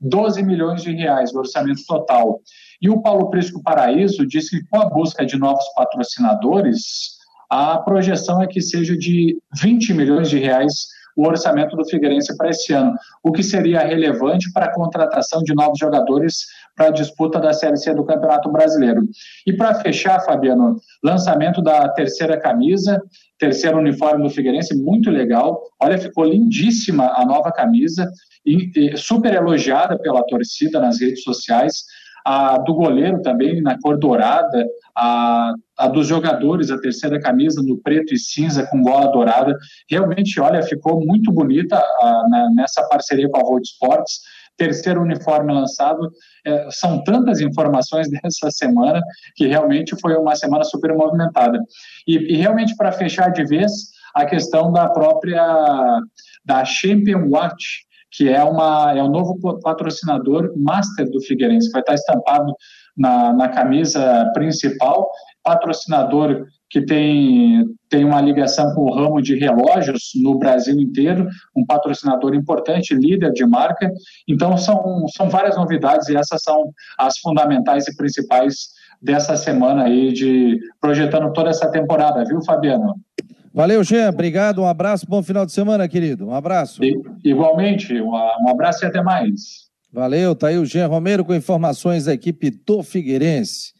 [0.00, 2.40] 12 milhões de reais o orçamento total.
[2.80, 7.12] E o Paulo Prisco Paraíso disse que com a busca de novos patrocinadores,
[7.48, 12.50] a projeção é que seja de 20 milhões de reais o orçamento do Figueirense para
[12.50, 16.46] esse ano, o que seria relevante para a contratação de novos jogadores
[16.76, 19.02] para a disputa da Série C do Campeonato Brasileiro.
[19.46, 23.00] E para fechar, Fabiano, lançamento da terceira camisa,
[23.38, 25.60] terceiro uniforme do Figueirense, muito legal.
[25.80, 28.08] Olha, ficou lindíssima a nova camisa,
[28.44, 31.84] e, e super elogiada pela torcida nas redes sociais
[32.24, 37.78] a do goleiro também na cor dourada, a, a dos jogadores, a terceira camisa no
[37.78, 39.56] preto e cinza com gola dourada.
[39.90, 44.20] Realmente, olha, ficou muito bonita a, na, nessa parceria com a Volt Sports.
[44.56, 46.10] Terceiro uniforme lançado.
[46.46, 49.00] É, são tantas informações dessa semana
[49.34, 51.58] que realmente foi uma semana super movimentada.
[52.06, 53.72] E, e realmente, para fechar de vez,
[54.14, 56.00] a questão da própria
[56.44, 61.94] da Champion Watch, que é, uma, é o novo patrocinador master do Figueirense, vai estar
[61.94, 62.54] estampado
[62.96, 65.10] na, na camisa principal,
[65.42, 71.66] patrocinador que tem, tem uma ligação com o ramo de relógios no Brasil inteiro, um
[71.66, 73.90] patrocinador importante, líder de marca.
[74.26, 78.70] Então, são, são várias novidades e essas são as fundamentais e principais
[79.02, 82.94] dessa semana aí, de projetando toda essa temporada, viu, Fabiano?
[83.54, 84.08] Valeu, Jean.
[84.08, 84.62] Obrigado.
[84.62, 85.06] Um abraço.
[85.06, 86.26] Bom final de semana, querido.
[86.26, 86.80] Um abraço.
[87.22, 88.00] Igualmente.
[88.00, 89.70] Um, um abraço e até mais.
[89.92, 90.34] Valeu.
[90.34, 93.72] Tá aí o Jean Romero com informações da equipe do Figueirense.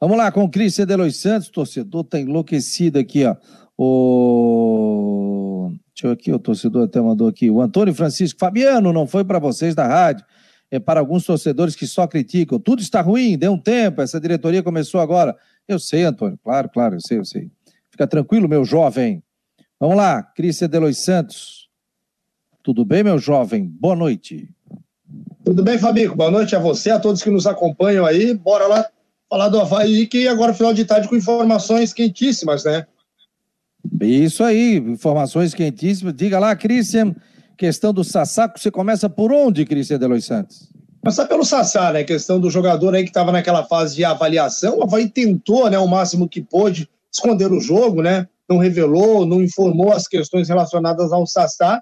[0.00, 1.50] Vamos lá com o Cristian Delois Santos.
[1.50, 3.36] Torcedor tá enlouquecido aqui, ó.
[3.76, 5.70] O...
[5.94, 7.50] Deixa eu aqui, o torcedor até mandou aqui.
[7.50, 8.40] O Antônio Francisco.
[8.40, 10.24] Fabiano, não foi para vocês da rádio.
[10.70, 12.58] É para alguns torcedores que só criticam.
[12.58, 14.00] Tudo está ruim, deu um tempo.
[14.00, 15.36] Essa diretoria começou agora.
[15.68, 16.38] Eu sei, Antônio.
[16.42, 17.50] Claro, claro, eu sei, eu sei.
[17.92, 19.22] Fica tranquilo, meu jovem.
[19.78, 21.68] Vamos lá, Cristian Delois Santos.
[22.62, 23.66] Tudo bem, meu jovem?
[23.66, 24.48] Boa noite.
[25.44, 26.16] Tudo bem, Fabico?
[26.16, 28.32] Boa noite a você, a todos que nos acompanham aí.
[28.32, 28.88] Bora lá
[29.28, 32.86] falar do Havaí, que agora final de tarde com informações quentíssimas, né?
[34.00, 36.14] Isso aí, informações quentíssimas.
[36.14, 37.14] Diga lá, Cristian,
[37.58, 40.70] questão do Sassá, você começa por onde, Cristian Delois Santos?
[41.02, 42.04] Começar pelo Sassá, né?
[42.04, 44.78] Questão do jogador aí que estava naquela fase de avaliação.
[44.78, 48.26] O Havaí tentou, né, o máximo que pôde, esconder o jogo, né?
[48.48, 51.80] Não revelou, não informou as questões relacionadas ao Sassá,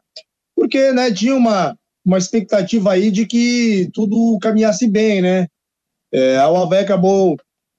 [0.55, 5.47] porque, né, tinha uma, uma expectativa aí de que tudo caminhasse bem, né?
[6.13, 7.37] É, a Havaí acabou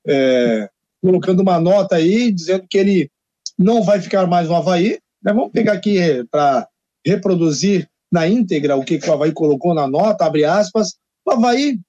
[0.07, 0.69] é,
[1.01, 3.11] colocando uma nota aí, dizendo que ele
[3.57, 4.99] não vai ficar mais no Havaí.
[5.21, 5.33] Né?
[5.33, 6.67] Vamos pegar aqui é, para
[7.05, 10.95] reproduzir na íntegra o que, que o Havaí colocou na nota, abre aspas.
[11.25, 11.79] O Havaí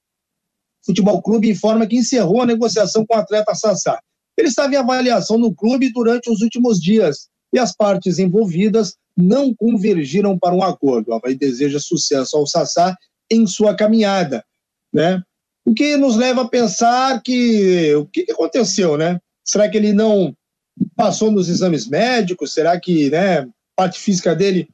[0.84, 4.00] Futebol Clube informa que encerrou a negociação com o atleta Sassá.
[4.36, 9.54] Ele estava em avaliação no clube durante os últimos dias e as partes envolvidas não
[9.54, 11.10] convergiram para um acordo.
[11.10, 12.96] O Havaí deseja sucesso ao Sassá
[13.30, 14.44] em sua caminhada,
[14.92, 15.22] né?
[15.64, 19.20] O que nos leva a pensar que o que, aconteceu, né?
[19.44, 20.34] Será que ele não
[20.96, 22.52] passou nos exames médicos?
[22.52, 24.68] Será que, né, a parte física dele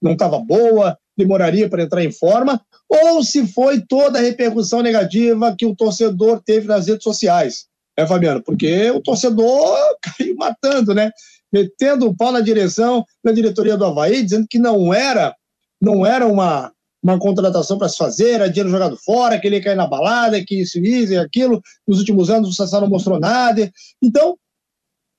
[0.00, 2.60] não estava boa, demoraria para entrar em forma?
[2.88, 7.67] Ou se foi toda a repercussão negativa que o torcedor teve nas redes sociais?
[7.98, 8.40] É, Fabiano?
[8.40, 11.10] Porque o torcedor caiu matando, né?
[11.52, 15.34] Metendo o pau na direção, na diretoria do Havaí, dizendo que não era,
[15.82, 16.70] não era uma,
[17.02, 20.44] uma contratação para se fazer, era dinheiro jogado fora, que ele ia cair na balada,
[20.44, 21.60] que isso, isso e aquilo.
[21.88, 23.68] Nos últimos anos o Sassá não mostrou nada.
[24.00, 24.38] Então,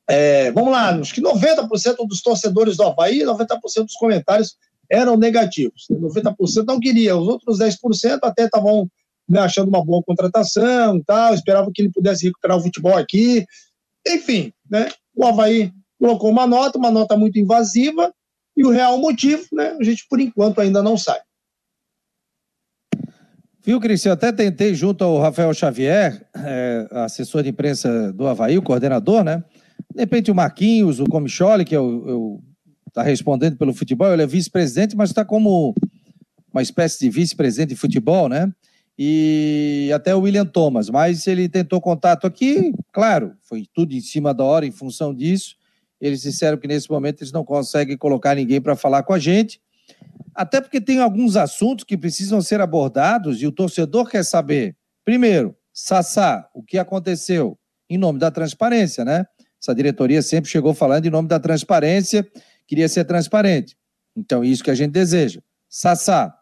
[0.10, 4.56] é, vamos lá, acho que 90% dos torcedores do Havaí, 90% dos comentários
[4.90, 5.86] eram negativos.
[5.92, 8.90] 90% não queria, os outros 10% até estavam
[9.30, 13.46] né, achando uma boa contratação tal, esperava que ele pudesse recuperar o futebol aqui.
[14.08, 18.14] Enfim, né, o Havaí colocou uma nota, uma nota muito invasiva,
[18.58, 21.22] e o real motivo, né, a gente por enquanto ainda não sabe.
[23.62, 24.14] Viu, Cristian?
[24.14, 29.44] Até tentei junto ao Rafael Xavier, é, assessor de imprensa do Havaí, o coordenador, né?
[29.94, 31.76] De repente o Marquinhos, o Comicholi, que
[32.88, 35.76] está respondendo pelo futebol, ele é vice-presidente, mas está como
[36.52, 38.52] uma espécie de vice-presidente de futebol, né?
[39.02, 44.34] E até o William Thomas, mas ele tentou contato aqui, claro, foi tudo em cima
[44.34, 45.56] da hora em função disso.
[46.02, 49.62] Eles disseram que nesse momento eles não conseguem colocar ninguém para falar com a gente,
[50.36, 54.76] até porque tem alguns assuntos que precisam ser abordados e o torcedor quer saber.
[55.06, 57.58] Primeiro, Sassá, o que aconteceu?
[57.90, 59.26] Em nome da transparência, né?
[59.62, 62.28] Essa diretoria sempre chegou falando em nome da transparência,
[62.68, 63.78] queria ser transparente.
[64.14, 65.40] Então, isso que a gente deseja.
[65.70, 66.36] Sassá,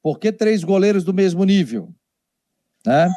[0.00, 1.92] por que três goleiros do mesmo nível?
[2.86, 3.10] Né?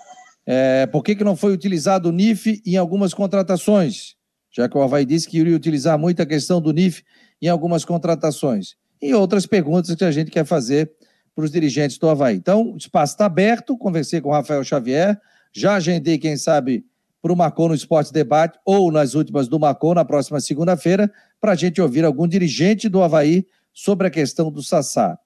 [0.46, 4.16] É, por que, que não foi utilizado o NIF em algumas contratações?
[4.52, 7.04] Já que o Havaí disse que iria utilizar muito a questão do NIF
[7.42, 8.76] em algumas contratações.
[9.02, 10.92] E outras perguntas que a gente quer fazer
[11.36, 12.36] para os dirigentes do Havaí.
[12.36, 15.20] Então, o espaço está aberto, conversei com o Rafael Xavier,
[15.54, 16.84] já agendei, quem sabe,
[17.22, 21.52] para o Marcon no Esporte Debate ou nas últimas do Marcon na próxima segunda-feira, para
[21.52, 25.20] a gente ouvir algum dirigente do Havaí sobre a questão do Sassá.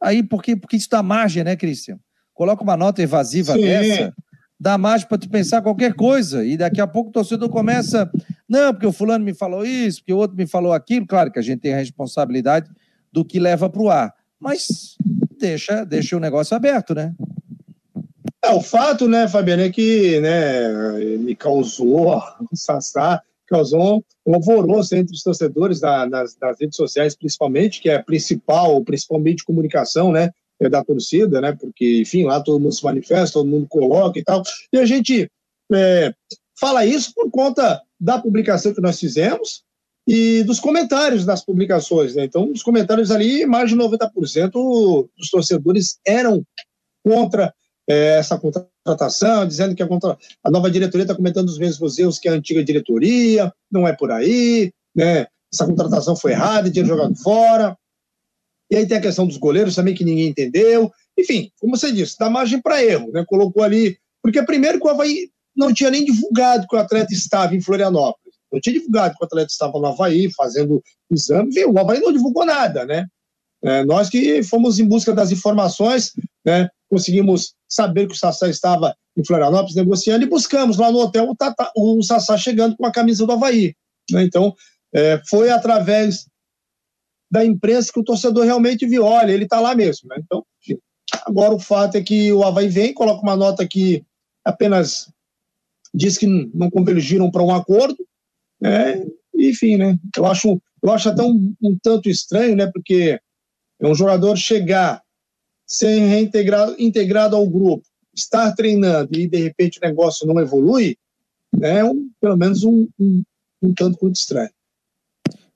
[0.00, 1.98] Aí, porque, porque isso dá margem, né, Cristian?
[2.38, 3.62] Coloca uma nota evasiva Sim.
[3.62, 4.14] dessa,
[4.60, 6.46] dá margem para tu pensar qualquer coisa.
[6.46, 8.08] E daqui a pouco o torcedor começa,
[8.48, 11.04] não, porque o fulano me falou isso, porque o outro me falou aquilo.
[11.04, 12.70] Claro que a gente tem a responsabilidade
[13.12, 14.96] do que leva para o ar, mas
[15.36, 17.12] deixa, deixa o negócio aberto, né?
[18.44, 20.68] É, o fato, né, Fabiano, é que né,
[21.18, 22.22] me causou, o
[22.54, 27.96] Sassá causou um alvoroço entre os torcedores da, nas, nas, redes sociais, principalmente, que é
[27.96, 30.30] a principal, principalmente comunicação, né,
[30.70, 31.52] da torcida, né?
[31.52, 34.42] Porque, enfim, lá todo mundo se manifesta, todo mundo coloca e tal.
[34.72, 35.30] E a gente
[35.72, 36.12] é,
[36.58, 39.62] fala isso por conta da publicação que nós fizemos
[40.08, 42.24] e dos comentários das publicações, né?
[42.24, 44.50] Então, os comentários ali, mais de 90%
[45.16, 46.42] dos torcedores eram
[47.04, 47.52] contra
[47.88, 50.16] é, essa contratação, dizendo que a, contra...
[50.42, 54.10] a nova diretoria está cometendo os mesmos erros que a antiga diretoria, não é por
[54.10, 55.26] aí, né?
[55.52, 57.76] Essa contratação foi errada, dinheiro jogado fora.
[58.70, 60.90] E aí tem a questão dos goleiros também, que ninguém entendeu.
[61.18, 63.24] Enfim, como você disse, dá margem para erro, né?
[63.26, 63.98] Colocou ali.
[64.22, 68.36] Porque primeiro que o Havaí não tinha nem divulgado que o atleta estava em Florianópolis.
[68.52, 71.72] não tinha divulgado que o atleta estava no Havaí fazendo exame, viu?
[71.72, 73.06] O Havaí não divulgou nada, né?
[73.62, 76.12] É, nós que fomos em busca das informações,
[76.44, 76.68] né?
[76.88, 81.34] Conseguimos saber que o Sassá estava em Florianópolis negociando e buscamos lá no hotel o,
[81.34, 83.74] Tata, o Sassá chegando com a camisa do Havaí.
[84.10, 84.22] Né?
[84.22, 84.54] Então,
[84.94, 86.26] é, foi através
[87.30, 90.08] da imprensa que o torcedor realmente viu, olha, ele está lá mesmo.
[90.08, 90.16] Né?
[90.24, 90.44] Então,
[91.26, 94.04] agora o fato é que o Havaí vem, coloca uma nota que
[94.44, 95.12] apenas
[95.94, 97.96] diz que não convergiram para um acordo,
[98.60, 99.04] né?
[99.34, 99.98] enfim, né?
[100.16, 102.66] Eu acho, eu acho até um, um tanto estranho, né?
[102.72, 103.20] Porque
[103.80, 105.02] é um jogador chegar,
[105.66, 110.96] ser reintegrado integrado ao grupo, estar treinando e de repente o negócio não evolui,
[111.62, 113.22] é um, pelo menos um, um,
[113.62, 114.50] um tanto muito estranho.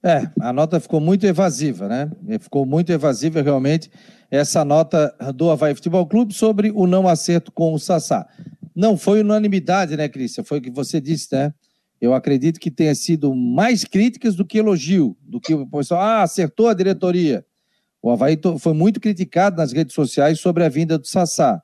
[0.04, 2.10] É, a nota ficou muito evasiva, né?
[2.40, 3.88] Ficou muito evasiva realmente
[4.28, 8.26] essa nota do Havaí Futebol Clube sobre o não acerto com o Sassá.
[8.74, 10.42] Não foi unanimidade, né, Cristian?
[10.42, 11.54] Foi o que você disse, né?
[12.00, 16.22] Eu acredito que tenha sido mais críticas do que elogio, do que o pessoal, ah,
[16.22, 17.46] acertou a diretoria.
[18.02, 21.62] O Havaí foi muito criticado nas redes sociais sobre a vinda do Sassá,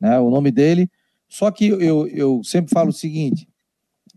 [0.00, 0.20] né?
[0.20, 0.88] O nome dele.
[1.28, 3.48] Só que eu, eu sempre falo o seguinte: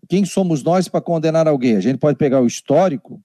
[0.07, 1.77] quem somos nós para condenar alguém?
[1.77, 3.19] A gente pode pegar o histórico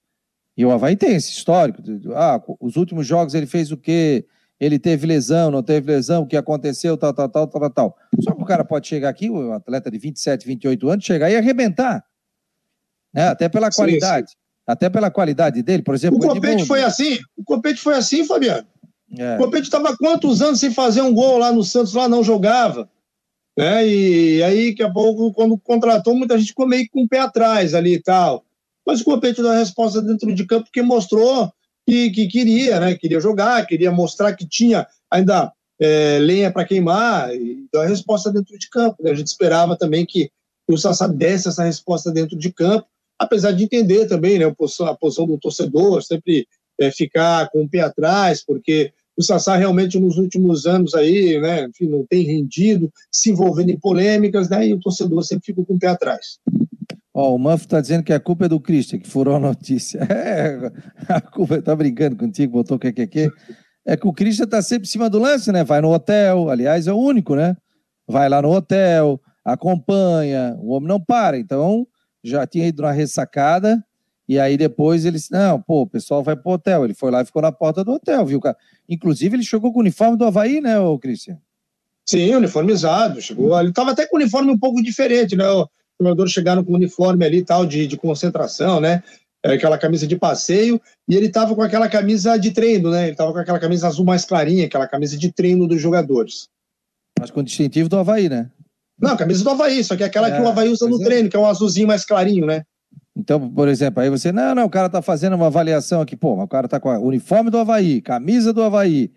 [0.56, 1.82] e o Havaí tem esse histórico.
[2.14, 4.26] Ah, os últimos jogos ele fez o quê?
[4.58, 7.96] Ele teve lesão, não teve lesão, o que aconteceu, tal, tal, tal, tal, tal.
[8.20, 11.36] Só que o cara pode chegar aqui, o atleta de 27, 28 anos, chegar e
[11.36, 12.04] arrebentar.
[13.12, 13.28] Né?
[13.28, 14.30] Até pela qualidade.
[14.30, 14.44] Sim, sim.
[14.66, 16.18] Até pela qualidade dele, por exemplo.
[16.18, 17.18] O Copete foi assim?
[17.36, 18.66] O Copete foi assim, Fabiano?
[19.18, 19.34] É.
[19.34, 22.88] O Copete estava quantos anos sem fazer um gol lá no Santos, lá não jogava.
[23.56, 23.86] Né?
[23.86, 27.74] E aí, daqui a pouco, quando contratou, muita gente ficou meio com o pé atrás
[27.74, 28.44] ali e tal.
[28.86, 31.52] Mas o Copete deu a resposta dentro de campo porque mostrou
[31.86, 32.94] que, que queria, né?
[32.94, 38.32] Queria jogar, queria mostrar que tinha ainda é, lenha para queimar, e deu a resposta
[38.32, 39.02] dentro de campo.
[39.02, 39.10] Né?
[39.10, 40.30] A gente esperava também que
[40.68, 42.86] o Sassá desse essa resposta dentro de campo,
[43.18, 46.46] apesar de entender também né, a, posição, a posição do torcedor, sempre
[46.80, 51.66] é, ficar com o pé atrás, porque o Sassá realmente nos últimos anos aí, né,
[51.66, 55.74] enfim, não tem rendido, se envolvendo em polêmicas, né, e o torcedor sempre fica com
[55.74, 56.38] o pé atrás.
[57.14, 60.00] Ó, o Manfro está dizendo que a culpa é do Christian, que furou a notícia.
[60.10, 60.72] É,
[61.08, 63.30] a culpa, tá brincando contigo, botou o que é que
[63.86, 65.62] é que o Christian está sempre em cima do lance, né?
[65.62, 67.54] Vai no hotel, aliás, é o único, né?
[68.08, 71.38] Vai lá no hotel, acompanha, o homem não para.
[71.38, 71.86] Então,
[72.22, 73.84] já tinha ido na ressacada,
[74.26, 76.84] e aí depois ele disse: não, pô, o pessoal vai pro hotel.
[76.84, 78.56] Ele foi lá e ficou na porta do hotel, viu, cara?
[78.88, 81.38] Inclusive, ele chegou com o uniforme do Havaí, né, ô Christian?
[82.06, 83.20] Sim, uniformizado.
[83.20, 83.58] Chegou.
[83.60, 85.44] Ele estava até com o uniforme um pouco diferente, né?
[86.00, 89.02] Os jogadores chegaram com o uniforme ali tal, de, de concentração, né?
[89.44, 93.02] É, aquela camisa de passeio, e ele estava com aquela camisa de treino, né?
[93.02, 96.48] Ele estava com aquela camisa azul mais clarinha, aquela camisa de treino dos jogadores.
[97.20, 98.50] Mas com o distintivo do Havaí, né?
[98.98, 101.04] Não, camisa do Havaí, só que é aquela é, que o Havaí usa no é.
[101.04, 102.64] treino, que é um azulzinho mais clarinho, né?
[103.16, 106.42] Então, por exemplo, aí você, não, não, o cara tá fazendo uma avaliação aqui, pô,
[106.42, 109.12] o cara tá com o uniforme do Havaí, camisa do Havaí,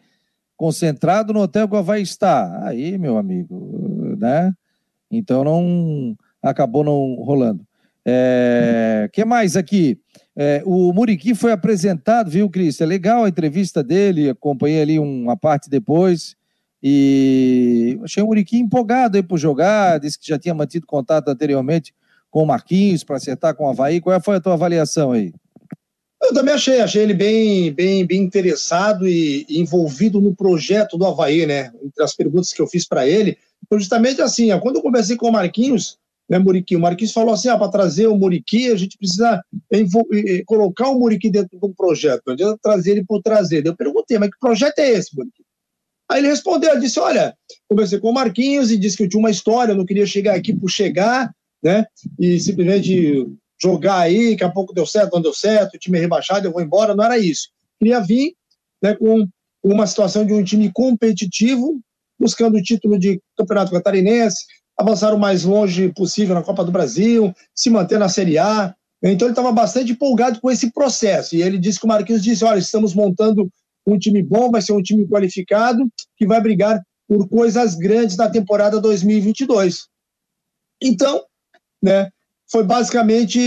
[0.55, 2.67] concentrado no hotel que o Havaí está.
[2.67, 4.53] Aí, meu amigo, né?
[5.09, 7.65] Então não acabou não rolando.
[8.05, 9.99] É, que mais aqui?
[10.35, 12.79] É, o Muriqui foi apresentado, viu, Cris?
[12.79, 16.35] É legal a entrevista dele, acompanhei ali uma parte depois.
[16.81, 21.93] E achei o Muriqui empolgado aí por jogar, disse que já tinha mantido contato anteriormente
[22.29, 23.99] com o Marquinhos para acertar com o Havaí.
[23.99, 25.33] Qual foi a tua avaliação aí?
[26.21, 31.45] Eu também achei, achei ele bem, bem, bem interessado e, envolvido no projeto do Havaí,
[31.45, 31.71] né?
[31.83, 33.37] Entre as perguntas que eu fiz para ele,
[33.73, 35.97] justamente assim: quando eu conversei com o Marquinhos,
[36.29, 36.75] né, Muriqui.
[36.75, 39.41] O Marquinhos falou assim: ah, para trazer o Muriqui, a gente precisa
[40.45, 43.65] colocar o Muriqui dentro de um projeto, não trazer ele por trazer.
[43.65, 45.43] Eu perguntei, mas que projeto é esse, Muriqui?
[46.09, 47.35] Aí ele respondeu, disse: olha,
[47.69, 50.35] conversei com o Marquinhos e disse que eu tinha uma história, eu não queria chegar
[50.35, 51.85] aqui por chegar, né?
[52.19, 53.27] E simplesmente
[53.61, 56.51] jogar aí, daqui a pouco deu certo, não deu certo, o time é rebaixado, eu
[56.51, 56.95] vou embora.
[56.95, 57.49] Não era isso.
[57.79, 58.33] Queria vir
[58.81, 59.27] né, com
[59.63, 61.79] uma situação de um time competitivo,
[62.19, 64.45] buscando o título de campeonato catarinense,
[64.77, 68.75] avançar o mais longe possível na Copa do Brasil, se manter na Série A.
[69.03, 71.35] Então ele estava bastante empolgado com esse processo.
[71.35, 73.49] E ele disse que o Marquinhos disse: olha, estamos montando
[73.85, 78.29] um time bom, vai ser um time qualificado, que vai brigar por coisas grandes na
[78.29, 79.87] temporada 2022.
[80.81, 81.23] Então,
[81.81, 82.09] né,
[82.51, 83.39] foi basicamente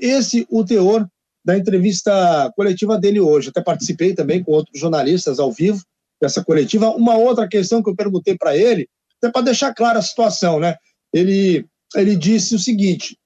[0.00, 1.08] esse o teor
[1.44, 3.48] da entrevista coletiva dele hoje.
[3.48, 5.82] Até participei também com outros jornalistas ao vivo
[6.20, 6.90] dessa coletiva.
[6.90, 8.86] Uma outra questão que eu perguntei para ele
[9.22, 10.76] até para deixar clara a situação, né?
[11.12, 13.18] Ele, ele disse o seguinte: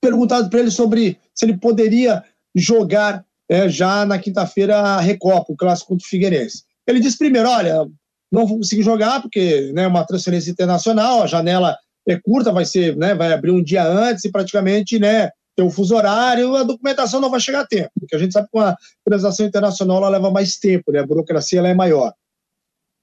[0.00, 2.24] perguntado para ele sobre se ele poderia
[2.54, 6.64] jogar é, já na quinta-feira a Recopa, o clássico contra o Figueirense.
[6.86, 7.86] Ele disse primeiro: olha,
[8.32, 11.76] não vou conseguir jogar porque é né, uma transferência internacional, a janela
[12.08, 15.70] é curta, vai ser, né, vai abrir um dia antes e praticamente, né, tem um
[15.70, 18.60] fuso horário, a documentação não vai chegar a tempo, porque a gente sabe que com
[18.60, 18.74] a
[19.04, 22.12] transação internacional ela leva mais tempo, né, a burocracia ela é maior.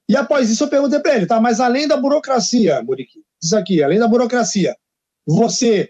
[0.09, 3.83] E após isso eu perguntei para ele, tá, mas além da burocracia, Muriqui, isso aqui,
[3.83, 4.75] além da burocracia,
[5.25, 5.89] você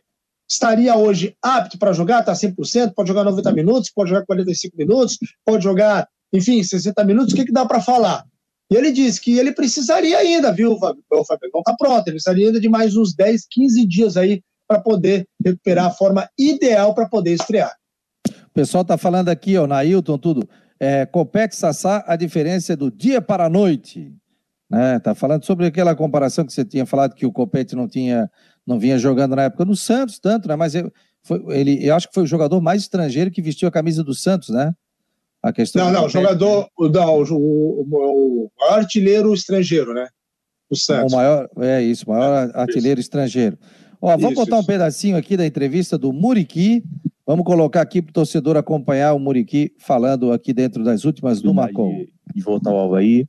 [0.49, 5.17] estaria hoje apto para jogar, está 100%, pode jogar 90 minutos, pode jogar 45 minutos,
[5.45, 8.25] pode jogar, enfim, 60 minutos, o que, que dá para falar?
[8.71, 11.03] E ele disse que ele precisaria ainda, viu, o Fábio?
[11.11, 15.27] Não está pronto, ele precisaria ainda de mais uns 10, 15 dias aí para poder
[15.43, 17.73] recuperar a forma ideal para poder estrear.
[18.27, 20.49] O pessoal está falando aqui, ó, Nailton, tudo.
[20.79, 24.13] É, Copete Sassá, a diferença é do dia para a noite.
[24.69, 24.99] Né?
[24.99, 28.29] Tá falando sobre aquela comparação que você tinha falado que o Copete não tinha,
[28.65, 30.55] não vinha jogando na época no Santos, tanto, né?
[30.55, 30.91] Mas eu,
[31.23, 34.13] foi, ele, eu acho que foi o jogador mais estrangeiro que vestiu a camisa do
[34.13, 34.73] Santos, né?
[35.41, 40.07] A questão não, não, o jogador, não, o, o, o, artilheiro estrangeiro, né?
[40.69, 41.13] O Santos.
[41.13, 43.07] O maior, é isso, o maior é, artilheiro isso.
[43.07, 43.57] estrangeiro.
[44.01, 46.83] Ó, vamos isso, botar um pedacinho aqui da entrevista do Muriqui.
[47.27, 51.53] Vamos colocar aqui para o torcedor acompanhar o Muriqui falando aqui dentro das últimas do
[51.53, 52.05] Marcon.
[52.33, 53.27] De voltar ao Havaí.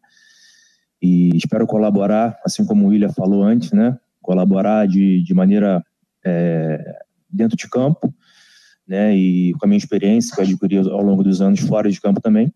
[1.03, 3.99] E espero colaborar, assim como o William falou antes, né?
[4.23, 5.85] Colaborar de, de maneira
[6.25, 6.81] é,
[7.29, 8.15] dentro de campo
[8.87, 12.01] né, e com a minha experiência que eu adquiri ao longo dos anos fora de
[12.01, 12.53] campo também,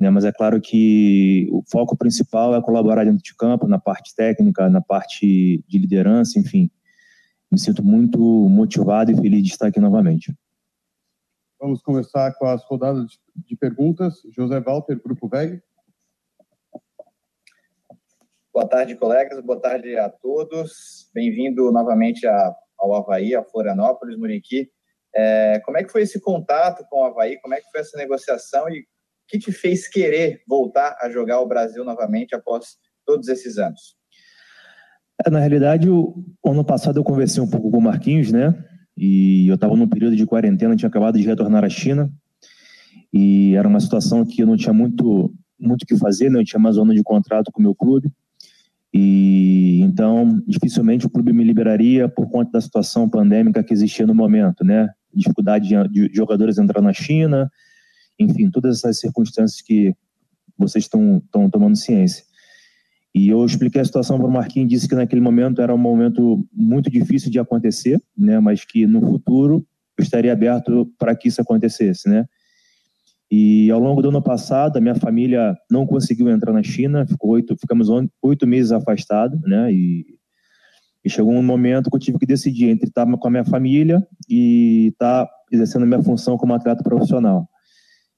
[0.00, 4.14] né, mas é claro que o foco principal é colaborar dentro de campo, na parte
[4.16, 6.68] técnica, na parte de liderança, enfim.
[7.50, 10.34] Me sinto muito motivado e feliz de estar aqui novamente.
[11.64, 14.20] Vamos começar com as rodadas de perguntas.
[14.36, 15.62] José Walter, Grupo VEG.
[18.52, 19.40] Boa tarde, colegas.
[19.40, 21.08] Boa tarde a todos.
[21.14, 24.70] Bem-vindo novamente ao Havaí, a Florianópolis, Muriqui.
[25.16, 27.40] É, como é que foi esse contato com o Havaí?
[27.40, 28.84] Como é que foi essa negociação e o
[29.26, 33.96] que te fez querer voltar a jogar o Brasil novamente após todos esses anos?
[35.26, 38.52] É, na realidade, o ano passado eu conversei um pouco com o Marquinhos, né?
[38.96, 42.10] E eu estava num período de quarentena, tinha acabado de retornar à China
[43.12, 46.40] e era uma situação que eu não tinha muito muito que fazer, né?
[46.40, 48.10] Eu tinha uma zona de contrato com o meu clube
[48.92, 54.14] e então dificilmente o clube me liberaria por conta da situação pandêmica que existia no
[54.14, 54.88] momento, né?
[55.14, 57.50] dificuldade de, jogadores entrar na China,
[58.18, 59.94] enfim, todas essas circunstâncias que
[60.58, 62.24] vocês estão tomando ciência.
[63.14, 66.44] E eu expliquei a situação para o Marquinhos, disse que naquele momento era um momento
[66.52, 69.64] muito difícil de acontecer, né, mas que no futuro
[69.96, 72.26] eu estaria aberto para que isso acontecesse, né.
[73.30, 77.30] E ao longo do ano passado, a minha família não conseguiu entrar na China, ficou
[77.30, 77.88] oito, ficamos
[78.22, 80.04] oito meses afastados, né, e
[81.04, 84.02] e chegou um momento que eu tive que decidir entre estar com a minha família
[84.28, 87.46] e estar exercendo a minha função como atleta profissional.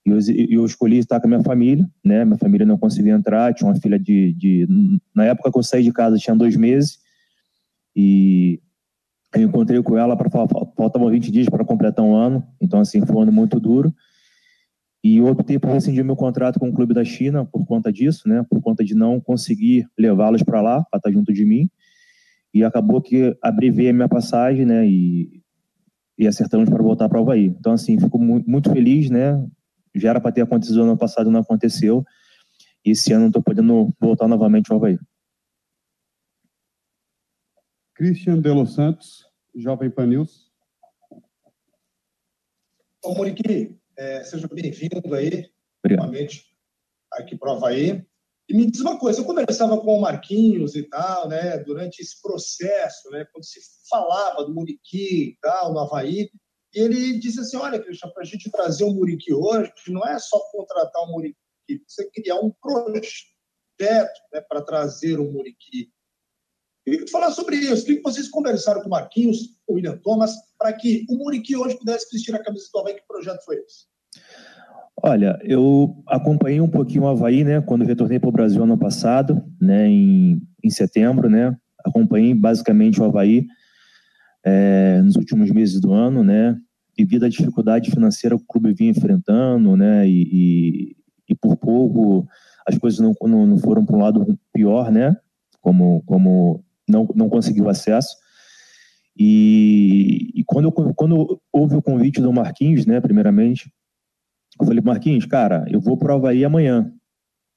[0.06, 0.18] E eu,
[0.60, 2.24] eu, escolhi estar com a minha família, né?
[2.24, 4.68] Minha família não conseguia entrar, tinha uma filha de, de...
[5.12, 7.00] Na época que eu saí de casa tinha dois meses
[7.94, 8.60] e
[9.34, 13.04] eu encontrei com ela para falar, faltavam 20 dias para completar um ano, então assim,
[13.04, 13.92] foi um ano muito duro.
[15.02, 18.28] E eu optei por rescindir meu contrato com o clube da China por conta disso,
[18.28, 18.44] né?
[18.48, 21.68] Por conta de não conseguir levá-los para lá, para estar junto de mim.
[22.52, 24.86] E acabou que abrevei a minha passagem, né?
[24.86, 25.42] E,
[26.18, 27.46] e acertamos para voltar para o Havaí.
[27.46, 29.40] Então, assim, fico muito feliz, né?
[29.98, 32.04] Já era para ter acontecido ano passado, não aconteceu.
[32.84, 34.98] E esse ano estou podendo voltar novamente ao Havaí.
[37.94, 40.52] Christian de Los Santos, Jovem Pan News.
[43.02, 45.50] Ô, Muriqui, é, seja bem-vindo aí,
[45.82, 46.06] Obrigado.
[46.06, 46.44] novamente,
[47.12, 48.06] aqui para o Havaí.
[48.48, 52.20] E me diz uma coisa, eu conversava com o Marquinhos e tal, né, durante esse
[52.20, 56.30] processo, né, quando se falava do Muriqui e tal, no Havaí,
[56.78, 60.38] ele disse assim, olha, Cristian, para a gente trazer o Muriqui hoje, não é só
[60.52, 61.36] contratar o Muriqui,
[61.86, 65.90] você criar um projeto né, para trazer o Muriqui.
[66.84, 67.82] Eu queria falar sobre isso.
[67.82, 71.76] O que vocês conversaram com o Marquinhos, o William Thomas, para que o Muriqui hoje
[71.76, 72.94] pudesse vestir a camisa do Havaí?
[72.94, 73.86] Que projeto foi esse?
[75.02, 79.42] Olha, eu acompanhei um pouquinho o Havaí, né, quando retornei para o Brasil ano passado,
[79.60, 81.54] né, em, em setembro, né,
[81.84, 83.46] acompanhei basicamente o Havaí
[84.44, 86.56] é, nos últimos meses do ano, né,
[86.96, 90.96] devido à dificuldade financeira que o clube vinha enfrentando, né, e, e,
[91.28, 92.26] e por pouco
[92.66, 95.16] as coisas não, não, não foram para um lado pior, né,
[95.60, 98.16] como, como não, não conseguiu acesso.
[99.18, 103.72] E, e quando, quando houve o convite do Marquinhos, né, primeiramente,
[104.60, 106.92] eu falei, Marquinhos, cara, eu vou para o Havaí amanhã.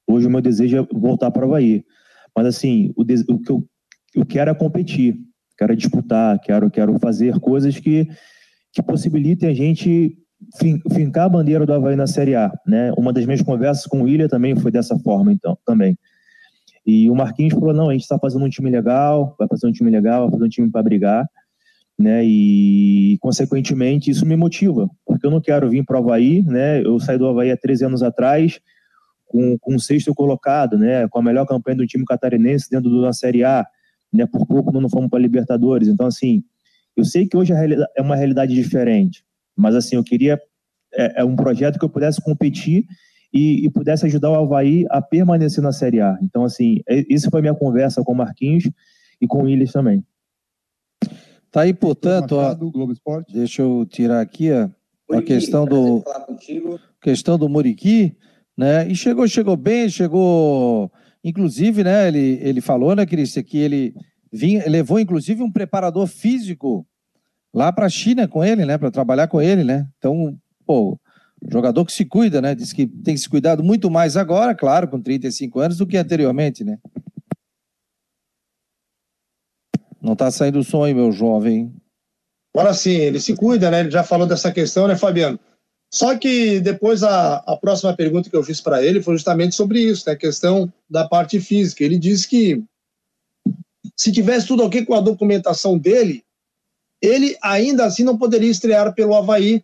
[0.06, 1.84] Hoje o meu desejo é voltar para o Havaí.
[2.36, 3.68] Mas assim, o, o, que eu,
[4.14, 5.18] eu quero é competir,
[5.56, 8.08] quero disputar, quero, quero fazer coisas que,
[8.72, 10.16] que possibilitem a gente
[10.58, 12.52] fin, fincar a bandeira do Havaí na Série A.
[12.66, 12.92] Né?
[12.96, 15.98] Uma das minhas conversas com o William também foi dessa forma, então, também.
[16.86, 19.72] E o Marquinhos falou: não, a gente está fazendo um time legal, vai fazer um
[19.72, 21.26] time legal, vai fazer um time para brigar.
[21.98, 26.80] Né, e, consequentemente, isso me motiva, porque eu não quero vir para o Havaí, né,
[26.82, 28.58] eu saí do Havaí há 13 anos atrás,
[29.26, 33.12] com, com o sexto colocado, né, com a melhor campanha do time catarinense dentro da
[33.12, 33.66] Série A,
[34.10, 36.42] né, por pouco não fomos para Libertadores, então, assim,
[36.96, 39.24] eu sei que hoje é uma realidade diferente,
[39.56, 40.40] mas, assim, eu queria,
[40.94, 42.84] é, é um projeto que eu pudesse competir
[43.32, 46.18] e, e, pudesse ajudar o Havaí a permanecer na Série A.
[46.22, 48.68] Então, assim, essa é, foi a minha conversa com o Marquinhos
[49.20, 50.04] e com o Willis também.
[51.50, 52.54] Tá aí, portanto, ó,
[53.28, 54.68] deixa eu tirar aqui ó,
[55.16, 56.02] a questão do
[57.02, 58.16] questão do Muriqui,
[58.56, 58.86] né?
[58.88, 60.92] E chegou, chegou bem, chegou,
[61.24, 62.06] inclusive, né?
[62.06, 63.94] Ele, ele falou, né, Cris, que ele
[64.32, 66.86] vinha, levou inclusive um preparador físico
[67.52, 69.88] lá para a China com ele, né, para trabalhar com ele, né?
[69.98, 70.98] Então, pô,
[71.50, 72.54] jogador que se cuida, né?
[72.54, 76.64] Diz que tem se cuidado muito mais agora, claro, com 35 anos, do que anteriormente,
[76.64, 76.78] né?
[80.00, 81.74] Não está saindo o som aí, meu jovem.
[82.54, 83.80] Agora sim, ele se cuida, né?
[83.80, 85.38] Ele já falou dessa questão, né, Fabiano?
[85.92, 89.80] Só que depois a, a próxima pergunta que eu fiz para ele foi justamente sobre
[89.80, 90.12] isso, né?
[90.12, 91.84] A questão da parte física.
[91.84, 92.62] Ele disse que
[94.00, 96.24] se tivesse tudo ok com a documentação dele,
[97.02, 99.62] ele ainda assim não poderia estrear pelo Havaí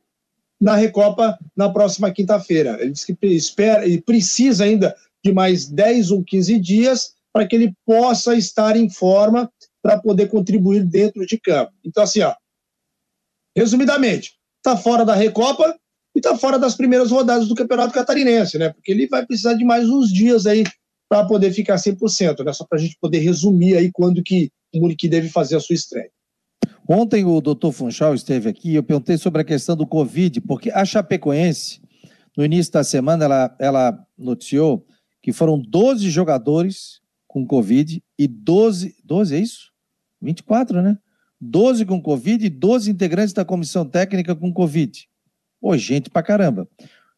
[0.61, 2.77] na Recopa na próxima quinta-feira.
[2.79, 7.57] Ele disse que espera e precisa ainda de mais 10 ou 15 dias para que
[7.57, 9.51] ele possa estar em forma
[9.83, 11.73] para poder contribuir dentro de campo.
[11.83, 12.35] Então, assim, ó,
[13.57, 15.75] resumidamente, está fora da Recopa
[16.15, 18.69] e está fora das primeiras rodadas do Campeonato Catarinense, né?
[18.69, 20.63] Porque ele vai precisar de mais uns dias aí
[21.09, 22.53] para poder ficar 100%, né?
[22.53, 25.75] Só para a gente poder resumir aí quando que o Muriqui deve fazer a sua
[25.75, 26.11] estreia.
[26.89, 30.71] Ontem o doutor Funchal esteve aqui e eu perguntei sobre a questão do Covid, porque
[30.71, 31.81] a Chapecoense,
[32.37, 34.87] no início da semana, ela, ela noticiou
[35.23, 38.95] que foram 12 jogadores com Covid e 12.
[39.05, 39.73] 12 é isso?
[40.23, 40.97] 24, né?
[41.41, 45.09] 12 com Covid e 12 integrantes da comissão técnica com Covid.
[45.61, 46.69] Pô, gente pra caramba.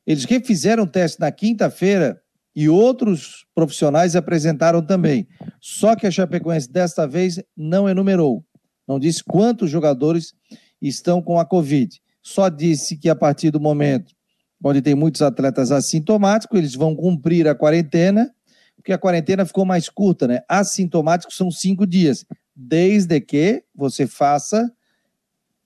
[0.07, 2.21] Eles refizeram o teste na quinta-feira
[2.61, 5.29] e outros profissionais apresentaram também.
[5.61, 8.45] Só que a Chapecoense desta vez não enumerou.
[8.85, 10.35] Não disse quantos jogadores
[10.83, 12.03] estão com a Covid.
[12.21, 14.13] Só disse que a partir do momento
[14.61, 18.29] onde tem muitos atletas assintomáticos, eles vão cumprir a quarentena,
[18.75, 20.41] porque a quarentena ficou mais curta, né?
[20.49, 24.69] Assintomáticos são cinco dias desde que você faça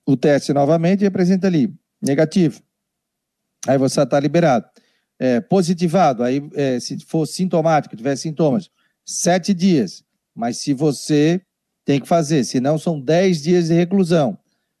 [0.05, 2.61] o teste novamente e apresenta ali, negativo.
[3.67, 4.67] Aí você está liberado.
[5.25, 8.69] É, positivado, aí é, se for sintomático, tiver sintomas,
[9.05, 10.03] sete dias.
[10.35, 11.41] Mas se você
[11.85, 14.37] tem que fazer, senão são dez dias de reclusão.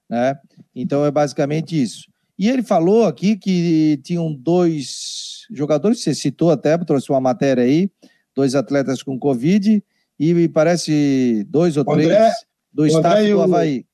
[0.09, 0.37] Né?
[0.75, 2.09] Então é basicamente isso.
[2.37, 7.89] E ele falou aqui que tinham dois jogadores, você citou até, trouxe uma matéria aí,
[8.35, 9.81] dois atletas com Covid,
[10.19, 12.33] e parece dois ou três André,
[12.73, 13.85] do staff do Havaí.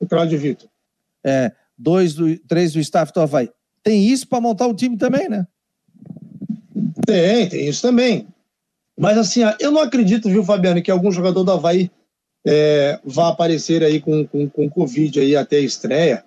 [0.00, 0.70] O, o Cláudio Vitor.
[1.22, 3.50] É, dois do, três do staff do Havaí.
[3.82, 5.46] Tem isso para montar o time também, né?
[7.08, 8.28] Tem, tem isso também.
[8.94, 11.90] Mas assim, eu não acredito, viu, Fabiano, que algum jogador do Havaí
[12.46, 16.22] é, vá aparecer aí com, com, com Covid aí até a estreia,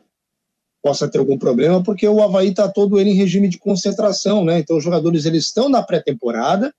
[0.82, 4.58] possa ter algum problema, porque o Havaí está todo ele em regime de concentração, né?
[4.58, 6.74] Então os jogadores eles estão na pré-temporada,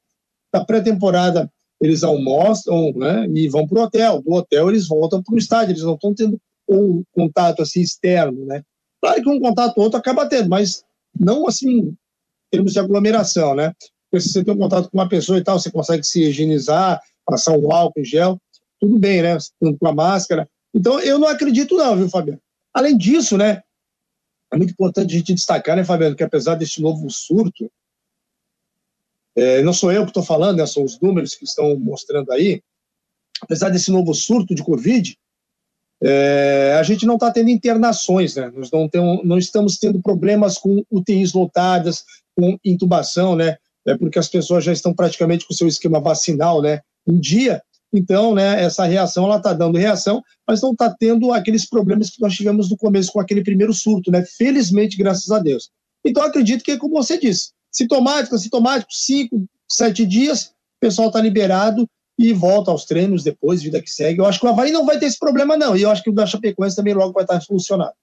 [0.52, 1.48] na pré-temporada
[1.80, 4.20] eles almoçam né, e vão para o hotel.
[4.20, 8.46] Do hotel eles voltam para o estádio, eles não estão tendo um contato assim externo,
[8.46, 8.64] né?
[9.00, 10.82] Claro que um contato ou outro acaba tendo, mas
[11.16, 11.96] não assim em
[12.50, 13.72] termos de aglomeração, né?
[14.12, 17.72] Você tem um contato com uma pessoa e tal, você consegue se higienizar, passar um
[17.72, 18.38] álcool em gel,
[18.78, 19.38] tudo bem, né?
[19.60, 20.48] Com a máscara.
[20.74, 22.40] Então eu não acredito não, viu, Fabiano?
[22.74, 23.62] Além disso, né?
[24.52, 27.70] É muito importante a gente destacar, né, Fabiano, que apesar deste novo surto,
[29.34, 32.62] é, não sou eu que estou falando, né, são os números que estão mostrando aí.
[33.40, 35.16] Apesar desse novo surto de Covid,
[36.04, 38.52] é, a gente não está tendo internações, né?
[38.54, 42.04] Nós não, temos, não estamos tendo problemas com UTIs lotadas,
[42.36, 43.56] com intubação, né?
[43.86, 46.80] É porque as pessoas já estão praticamente com o seu esquema vacinal, né?
[47.06, 47.62] Em dia.
[47.92, 52.22] Então, né, essa reação, ela está dando reação, mas não está tendo aqueles problemas que
[52.22, 54.24] nós tivemos no começo com aquele primeiro surto, né?
[54.24, 55.70] Felizmente, graças a Deus.
[56.04, 61.88] Então, acredito que, como você disse, Sintomático, sintomático, cinco, sete dias, o pessoal está liberado
[62.18, 64.20] e volta aos treinos depois, vida que segue.
[64.20, 65.74] Eu acho que o Havaí não vai ter esse problema, não.
[65.74, 67.94] E eu acho que o da Chapecoense também logo vai estar solucionado.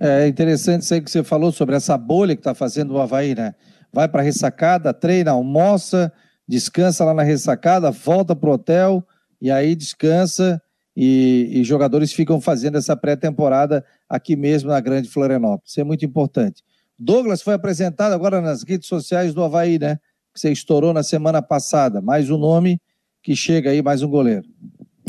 [0.00, 3.34] É interessante isso aí que você falou sobre essa bolha que está fazendo o Havaí,
[3.36, 3.54] né?
[3.92, 6.12] Vai para a ressacada, treina, almoça,
[6.48, 9.06] descansa lá na ressacada, volta para o hotel
[9.40, 10.60] e aí descansa
[10.96, 15.70] e, e jogadores ficam fazendo essa pré-temporada aqui mesmo na Grande Florianópolis.
[15.70, 16.62] Isso é muito importante.
[16.98, 19.96] Douglas foi apresentado agora nas redes sociais do Havaí, né?
[20.32, 22.00] Que você estourou na semana passada.
[22.00, 22.80] Mais um nome
[23.22, 24.44] que chega aí mais um goleiro.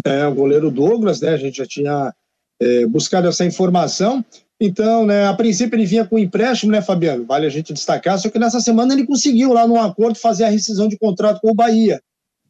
[0.05, 1.29] É, o goleiro Douglas, né?
[1.29, 2.13] A gente já tinha
[2.59, 4.23] é, buscado essa informação.
[4.59, 7.25] Então, né, a princípio ele vinha com empréstimo, né, Fabiano?
[7.25, 10.49] Vale a gente destacar, só que nessa semana ele conseguiu lá no acordo fazer a
[10.49, 12.01] rescisão de contrato com o Bahia.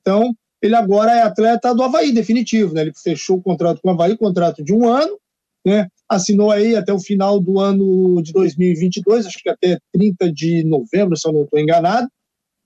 [0.01, 2.81] Então, ele agora é atleta do Havaí, definitivo, né?
[2.81, 5.17] Ele fechou o contrato com o Havaí, contrato de um ano,
[5.65, 5.87] né?
[6.07, 11.17] Assinou aí até o final do ano de 2022, acho que até 30 de novembro,
[11.17, 12.07] se eu não estou enganado.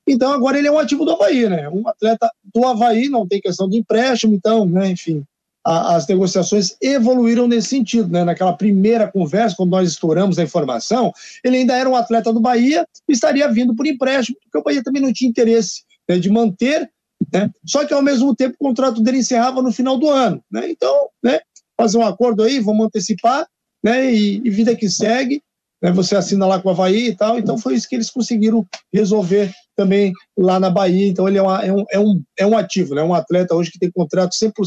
[0.08, 1.70] Então, agora ele é um ativo do Havaí, né?
[1.70, 5.24] Um atleta do Havaí, não tem questão de empréstimo, então, né, enfim,
[5.68, 8.24] a, as negociações evoluíram nesse sentido, né?
[8.24, 11.12] Naquela primeira conversa, quando nós estouramos a informação,
[11.44, 14.82] ele ainda era um atleta do Bahia e estaria vindo por empréstimo, porque o Bahia
[14.82, 16.90] também não tinha interesse né, de manter,
[17.34, 17.52] né?
[17.66, 20.70] Só que, ao mesmo tempo, o contrato dele encerrava no final do ano, né?
[20.70, 21.42] Então, né,
[21.76, 23.46] fazer um acordo aí, vamos antecipar,
[23.84, 24.14] né?
[24.14, 25.42] E, e vida que segue,
[25.82, 28.66] né, você assina lá com o Havaí e tal, então foi isso que eles conseguiram
[28.92, 32.58] resolver também lá na Bahia, então ele é, uma, é, um, é, um, é um
[32.58, 34.66] ativo, né, um atleta hoje que tem contrato 100% com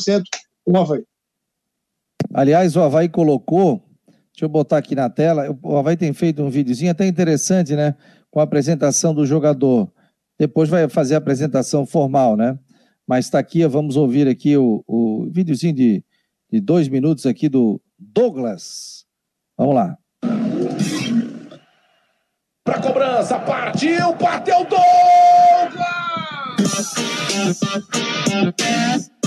[0.67, 1.05] o Havaí.
[2.33, 3.83] Aliás, o Havaí colocou,
[4.33, 7.97] deixa eu botar aqui na tela, o Havaí tem feito um videozinho até interessante, né,
[8.31, 9.93] com a apresentação do jogador,
[10.39, 12.59] depois vai fazer a apresentação formal, né,
[13.07, 16.05] mas está aqui, vamos ouvir aqui o, o videozinho de,
[16.51, 19.05] de dois minutos aqui do Douglas,
[19.59, 19.99] vamos lá
[22.71, 25.01] para cobrança, partiu, bateu Douglas!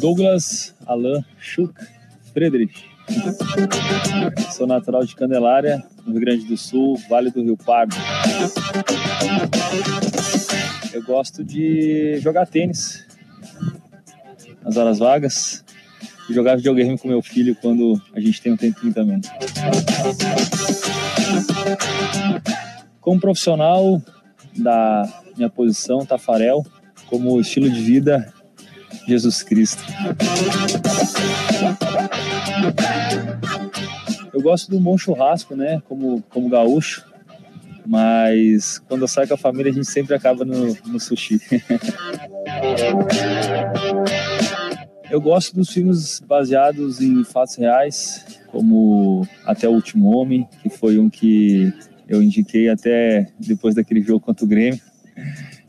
[0.00, 1.72] Douglas Alain Schuch
[2.32, 2.84] Friedrich.
[4.50, 7.94] Sou natural de Candelária, no Rio Grande do Sul, Vale do Rio Pardo.
[10.92, 13.06] Eu gosto de jogar tênis,
[14.64, 15.64] nas horas vagas
[16.28, 19.20] e jogar videogame com meu filho quando a gente tem um tempinho também.
[23.00, 24.02] Como profissional
[24.56, 26.66] da minha posição, Tafarel,
[27.06, 28.32] como estilo de vida,
[29.06, 29.82] Jesus Cristo.
[34.32, 35.82] Eu gosto do bom churrasco, né?
[35.88, 37.04] Como, como gaúcho.
[37.86, 41.40] Mas quando eu saio com a família, a gente sempre acaba no, no sushi.
[45.10, 50.98] Eu gosto dos filmes baseados em fatos reais, como Até o Último Homem, que foi
[50.98, 51.72] um que
[52.08, 54.80] eu indiquei até depois daquele jogo contra o Grêmio.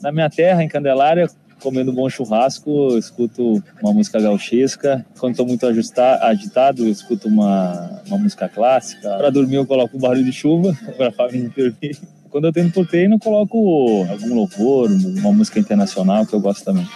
[0.02, 1.30] Na minha terra, em Candelária,
[1.62, 5.06] comendo um bom churrasco, escuto uma música gauchesca.
[5.18, 9.18] Quando estou muito agitado, eu escuto uma, uma música clássica.
[9.18, 11.98] Para dormir, eu coloco um barulho de chuva para a família dormir.
[12.30, 16.64] Quando eu tenho por treino, eu coloco algum louvor, uma música internacional que eu gosto
[16.64, 16.88] também.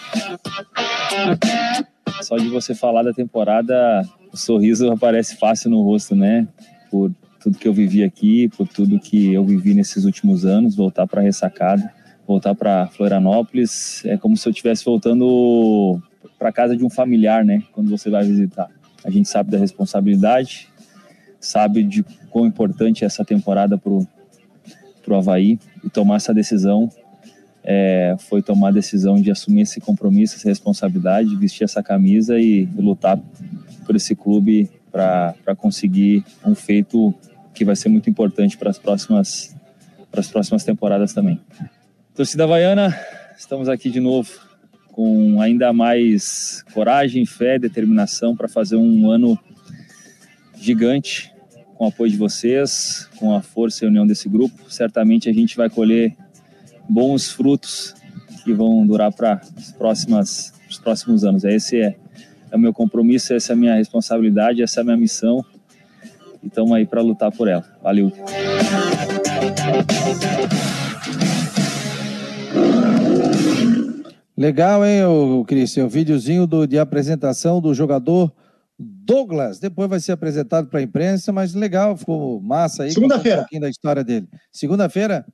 [2.22, 6.47] Só de você falar da temporada, o sorriso aparece fácil no rosto, né?
[6.89, 7.11] Por
[7.41, 11.22] tudo que eu vivi aqui, por tudo que eu vivi nesses últimos anos, voltar para
[11.22, 11.91] ressacada,
[12.26, 16.01] voltar para Florianópolis, é como se eu estivesse voltando
[16.39, 17.64] para casa de um familiar, né?
[17.74, 18.70] Quando você vai visitar.
[19.03, 20.70] A gente sabe da responsabilidade,
[21.39, 24.07] sabe de quão importante é essa temporada pro
[25.03, 26.89] pro Havaí e tomar essa decisão
[27.64, 32.66] é, foi tomar a decisão de assumir esse compromisso, essa responsabilidade, vestir essa camisa e,
[32.78, 33.18] lutar
[33.86, 37.14] por esse clube para conseguir um feito
[37.53, 39.55] que vai ser muito importante para as próximas
[40.11, 41.41] para as próximas temporadas também.
[42.14, 42.95] Torcida Havaiana,
[43.36, 44.30] estamos aqui de novo
[44.91, 49.38] com ainda mais coragem, fé, determinação para fazer um ano
[50.55, 51.34] gigante
[51.74, 54.72] com o apoio de vocês, com a força e união desse grupo.
[54.72, 56.16] Certamente a gente vai colher
[56.88, 57.95] bons frutos
[58.43, 59.71] que vão durar para os
[60.79, 61.43] próximos anos.
[61.43, 61.95] Esse é,
[62.51, 65.43] é o meu compromisso, essa é a minha responsabilidade, essa é a minha missão.
[66.41, 67.65] E estamos aí para lutar por ela.
[67.81, 68.11] Valeu!
[74.36, 75.77] Legal, hein, o Cris?
[75.77, 78.34] O videozinho do, de apresentação do jogador
[78.77, 79.59] Douglas.
[79.59, 82.91] Depois vai ser apresentado para a imprensa, mas legal, ficou massa aí.
[82.91, 83.38] Segunda-feira.
[83.38, 84.27] Um pouquinho da história dele.
[84.51, 85.25] Segunda-feira?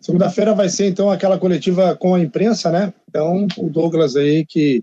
[0.00, 2.92] Segunda-feira vai ser, então, aquela coletiva com a imprensa, né?
[3.08, 4.82] Então, o Douglas aí que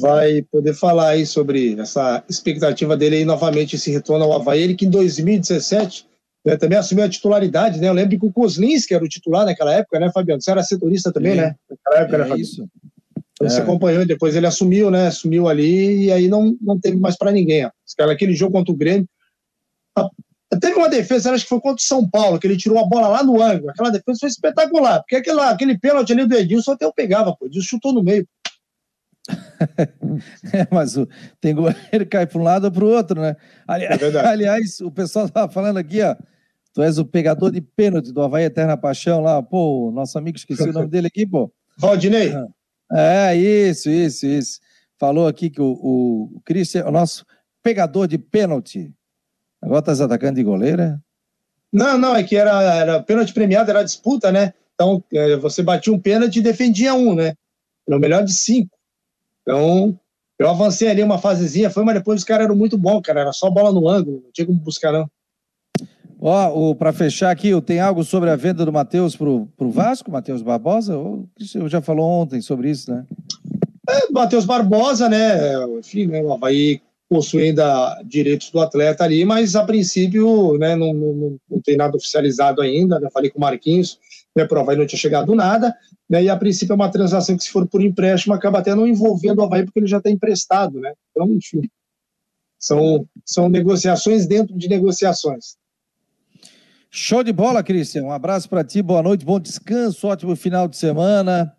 [0.00, 4.62] vai poder falar aí sobre essa expectativa dele aí novamente esse retorno ao Havaí.
[4.62, 6.06] Ele que em 2017
[6.44, 7.88] né, também assumiu a titularidade, né?
[7.88, 10.40] Eu lembro que o Kozlins, que era o titular naquela época, né, Fabiano?
[10.40, 11.36] Você era setorista também, é.
[11.36, 11.56] né?
[11.70, 12.42] Naquela época, né, é né, Fabiano?
[12.42, 12.68] Isso.
[13.32, 13.50] Então, é.
[13.50, 15.08] Você acompanhou e depois ele assumiu, né?
[15.08, 17.66] Assumiu ali e aí não, não teve mais para ninguém.
[17.66, 17.70] Ó.
[18.10, 19.08] Aquele jogo contra o Grêmio,
[20.60, 23.08] Teve uma defesa, acho que foi contra o São Paulo, que ele tirou a bola
[23.08, 23.70] lá no ângulo.
[23.70, 27.46] Aquela defesa foi espetacular, porque aquele, aquele pênalti ali do Edilson até eu pegava, pô.
[27.46, 28.26] Edilson chutou no meio.
[30.52, 31.08] é, mas o,
[31.40, 33.36] tem goleiro que cai para um lado ou para o outro, né?
[33.66, 33.90] Ali, é
[34.26, 36.14] aliás, o pessoal estava falando aqui, ó.
[36.72, 40.68] Tu és o pegador de pênalti do Havaí Eterna Paixão lá, pô, nosso amigo, esqueci
[40.68, 41.50] o nome dele aqui, pô.
[41.78, 42.34] Valdinei.
[42.92, 44.60] É, isso, isso, isso.
[44.98, 45.72] Falou aqui que o,
[46.36, 47.24] o Christian é o nosso
[47.62, 48.92] pegador de pênalti.
[49.66, 51.02] Agora tá atacando de goleira?
[51.72, 54.54] Não, não, é que era, era pênalti premiado, era disputa, né?
[54.74, 57.34] Então, é, você batia um pênalti e defendia um, né?
[57.86, 58.70] Era o melhor de cinco.
[59.42, 59.98] Então,
[60.38, 63.22] eu avancei ali uma fasezinha, foi, mas depois os caras eram muito bons, cara.
[63.22, 65.10] Era só bola no ângulo, não tinha como buscar, não.
[66.20, 70.42] Ó, para fechar aqui, tem algo sobre a venda do Matheus pro, pro Vasco, Matheus
[70.42, 70.96] Barbosa?
[70.96, 73.04] O eu já falou ontem sobre isso, né?
[73.88, 75.56] É, Matheus Barbosa, né?
[75.78, 80.92] Enfim, né, o Havaí possui ainda direitos do atleta ali, mas a princípio né, não,
[80.92, 82.98] não, não tem nada oficializado ainda.
[82.98, 83.08] Né?
[83.12, 83.98] Falei com o Marquinhos,
[84.34, 85.74] né, Havaí não tinha chegado nada,
[86.08, 88.86] né, e a princípio é uma transação que, se for por empréstimo, acaba até não
[88.86, 90.80] envolvendo o Havaí, porque ele já está emprestado.
[90.80, 90.92] Né?
[91.10, 91.62] Então, enfim,
[92.58, 95.56] são, são negociações dentro de negociações.
[96.90, 98.04] Show de bola, Cristian.
[98.04, 101.52] Um abraço para ti, boa noite, bom descanso, ótimo final de semana.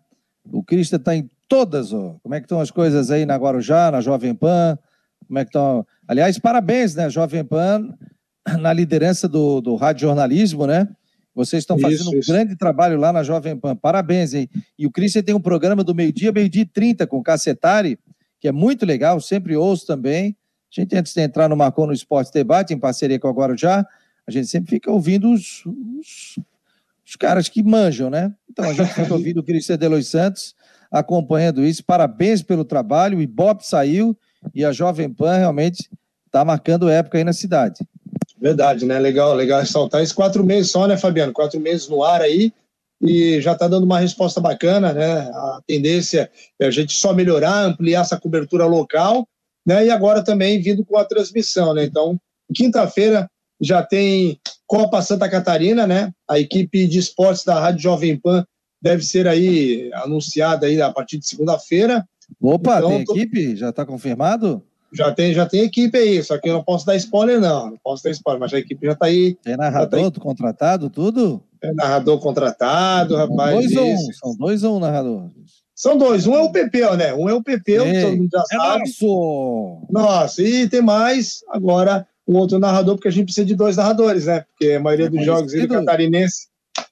[0.50, 2.16] O Cristian está em todas, ó.
[2.22, 4.78] Como é que estão as coisas aí na Guarujá, na Jovem Pan?
[5.26, 5.86] Como é que estão?
[6.06, 7.94] Aliás, parabéns, né, Jovem Pan,
[8.60, 10.88] na liderança do, do rádio jornalismo, né?
[11.34, 13.76] Vocês estão fazendo isso, um grande trabalho lá na Jovem Pan.
[13.76, 14.48] Parabéns, hein?
[14.76, 17.96] E o Cristian tem um programa do meio-dia, meio-dia e 30 com o Cacetari,
[18.40, 20.36] que é muito legal, sempre ouço também.
[20.70, 23.86] A gente, antes de entrar no Marcou no Esporte Debate, em parceria com a Guarujá,
[24.26, 26.38] a gente sempre fica ouvindo os, os,
[27.06, 28.34] os caras que manjam, né?
[28.50, 30.56] Então a gente fica ouvindo o Cristian Delois Santos
[30.90, 31.84] acompanhando isso.
[31.84, 33.18] Parabéns pelo trabalho.
[33.18, 34.18] O Ibope saiu
[34.54, 35.88] e a Jovem Pan realmente
[36.26, 37.80] está marcando época aí na cidade.
[38.40, 38.98] Verdade, né?
[38.98, 40.14] Legal, legal ressaltar isso.
[40.14, 41.32] Quatro meses só, né, Fabiano?
[41.32, 42.52] Quatro meses no ar aí
[43.00, 45.20] e já está dando uma resposta bacana, né?
[45.20, 49.26] A tendência é a gente só melhorar, ampliar essa cobertura local,
[49.66, 49.86] né?
[49.86, 51.84] E agora também vindo com a transmissão, né?
[51.84, 52.18] Então,
[52.54, 53.30] quinta-feira
[53.60, 56.12] já tem Copa Santa Catarina, né?
[56.28, 58.44] A equipe de esportes da Rádio Jovem Pan
[58.80, 62.06] deve ser aí anunciada aí a partir de segunda-feira.
[62.40, 63.16] Opa, então, tem tô...
[63.16, 63.56] equipe?
[63.56, 64.62] Já está confirmado?
[64.92, 67.70] Já tem, já tem equipe aí, só que eu não posso dar spoiler, não.
[67.70, 69.34] Não posso dar spoiler, mas a equipe já está aí.
[69.42, 71.42] Tem narrador tá contratado, tudo?
[71.62, 73.54] É narrador contratado, rapaz.
[73.54, 74.12] Dois ou um?
[74.12, 75.30] São dois ou um narrador?
[75.74, 76.26] São dois.
[76.26, 77.12] Um é o Pepeu, né?
[77.12, 78.78] Um é o Pepeu, Ei, todo mundo já é sabe.
[78.80, 79.86] Nosso!
[79.90, 84.26] Nossa, e tem mais agora um outro narrador, porque a gente precisa de dois narradores,
[84.26, 84.40] né?
[84.40, 86.48] Porque a maioria é dos jogos do catarinense.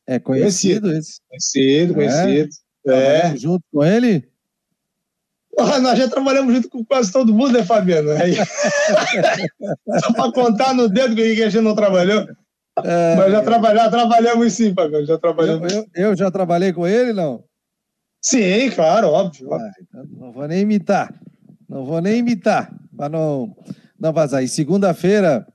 [0.07, 1.21] É conhecido, conhecido esse.
[1.29, 2.49] Conhecido, conhecido.
[2.87, 2.93] É.
[2.93, 3.37] é.
[3.37, 4.29] Junto com ele?
[5.57, 8.11] Nós já trabalhamos junto com quase todo mundo, né, Fabiano?
[8.13, 8.35] Aí...
[10.01, 12.27] Só para contar no dedo que a gente não trabalhou.
[12.85, 15.07] É, Mas já, trabalha, trabalhamos sim, Fabiano.
[15.07, 15.73] Já trabalhamos.
[15.73, 17.43] Eu, eu, eu, já trabalhei com ele, não?
[18.21, 19.53] Sim, claro, óbvio.
[19.55, 21.15] Ah, então não vou nem imitar.
[21.69, 23.57] Não vou nem imitar, para não
[23.99, 24.43] não vazar.
[24.43, 25.47] E segunda-feira,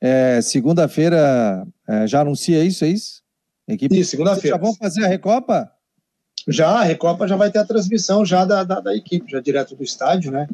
[0.00, 3.22] é, segunda-feira é, já anuncia isso, é isso?
[3.66, 3.98] Equipe...
[3.98, 4.56] Isso, segunda-feira.
[4.56, 5.70] Já vão fazer a Recopa?
[6.48, 9.74] Já, a Recopa já vai ter a transmissão já da, da, da equipe, já direto
[9.74, 10.48] do estádio, né?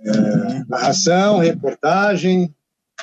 [0.00, 2.54] É, narração, reportagem,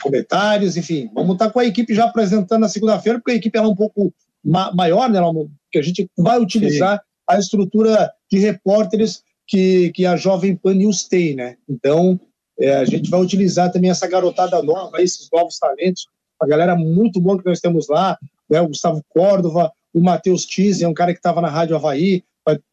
[0.01, 1.09] comentários, enfim.
[1.13, 4.13] Vamos estar com a equipe já apresentando na segunda-feira, porque a equipe é um pouco
[4.43, 5.19] ma maior, né?
[5.71, 7.03] Que a gente vai utilizar Sim.
[7.29, 11.57] a estrutura de repórteres que, que a Jovem Pan News tem, né?
[11.69, 12.19] Então,
[12.59, 16.07] é, a gente vai utilizar também essa garotada nova, esses novos talentos,
[16.39, 18.17] a galera muito boa que nós temos lá,
[18.49, 22.23] né, o Gustavo Córdova, o Matheus Tise, é um cara que estava na Rádio Havaí,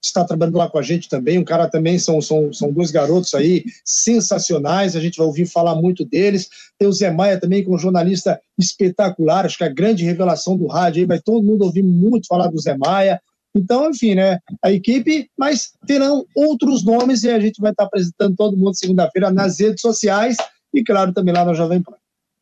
[0.02, 3.34] estar trabalhando lá com a gente também, um cara também, são, são, são dois garotos
[3.34, 6.48] aí sensacionais, a gente vai ouvir falar muito deles,
[6.78, 10.04] tem o Zé Maia também, que é um jornalista espetacular, acho que é a grande
[10.04, 13.20] revelação do rádio aí, vai todo mundo ouvir muito falar do Zé Maia,
[13.54, 14.38] então, enfim, né?
[14.62, 19.30] A equipe, mas terão outros nomes e a gente vai estar apresentando todo mundo segunda-feira
[19.30, 20.36] nas redes sociais
[20.72, 21.94] e, claro, também lá no Jovem Pan.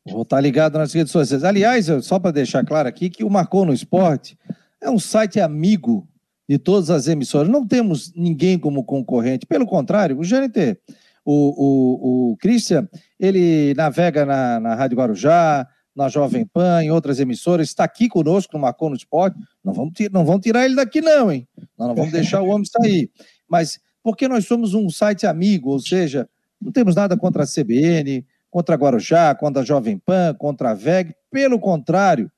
[0.07, 1.43] Vou estar ligado nas redes sociais.
[1.43, 4.37] Aliás, só para deixar claro aqui que o Marcou no Esporte
[4.81, 6.07] é um site amigo
[6.47, 7.49] de todas as emissoras.
[7.49, 9.45] Não temos ninguém como concorrente.
[9.45, 10.79] Pelo contrário, o GNT,
[11.23, 12.87] o, o, o Christian,
[13.19, 18.53] ele navega na, na Rádio Guarujá, na Jovem Pan, em outras emissoras, está aqui conosco
[18.53, 19.37] no Marcou no Esporte.
[19.63, 21.47] Não vamos, não vamos tirar ele daqui, não, hein?
[21.77, 23.11] Nós não vamos deixar o homem sair.
[23.47, 26.27] Mas porque nós somos um site amigo, ou seja,
[26.61, 30.73] não temos nada contra a CBN, contra a Guarujá, contra a Jovem Pan, contra a
[30.73, 31.13] VEG.
[31.29, 32.31] Pelo contrário,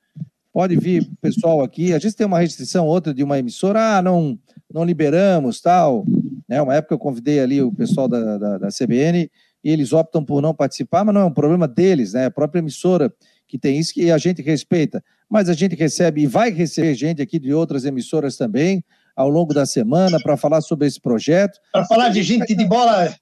[0.51, 1.93] pode vir pessoal aqui.
[1.93, 4.37] A gente tem uma restrição, outra de uma emissora, ah, não,
[4.71, 6.05] não liberamos, tal.
[6.47, 6.61] Né?
[6.61, 9.29] Uma época eu convidei ali o pessoal da, da, da CBN
[9.63, 12.25] e eles optam por não participar, mas não é um problema deles, né?
[12.25, 13.13] A própria emissora
[13.47, 15.03] que tem isso que a gente respeita.
[15.29, 18.83] Mas a gente recebe e vai receber gente aqui de outras emissoras também
[19.15, 21.59] ao longo da semana para falar sobre esse projeto.
[21.71, 23.13] Para falar de gente de bola.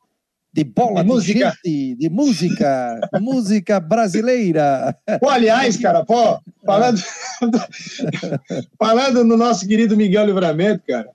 [0.51, 1.53] De bola, de, de música.
[1.63, 4.97] Gente, de música, música brasileira.
[5.19, 6.99] Pô, aliás, cara, pô, falando,
[8.77, 11.09] falando no nosso querido Miguel Livramento, cara.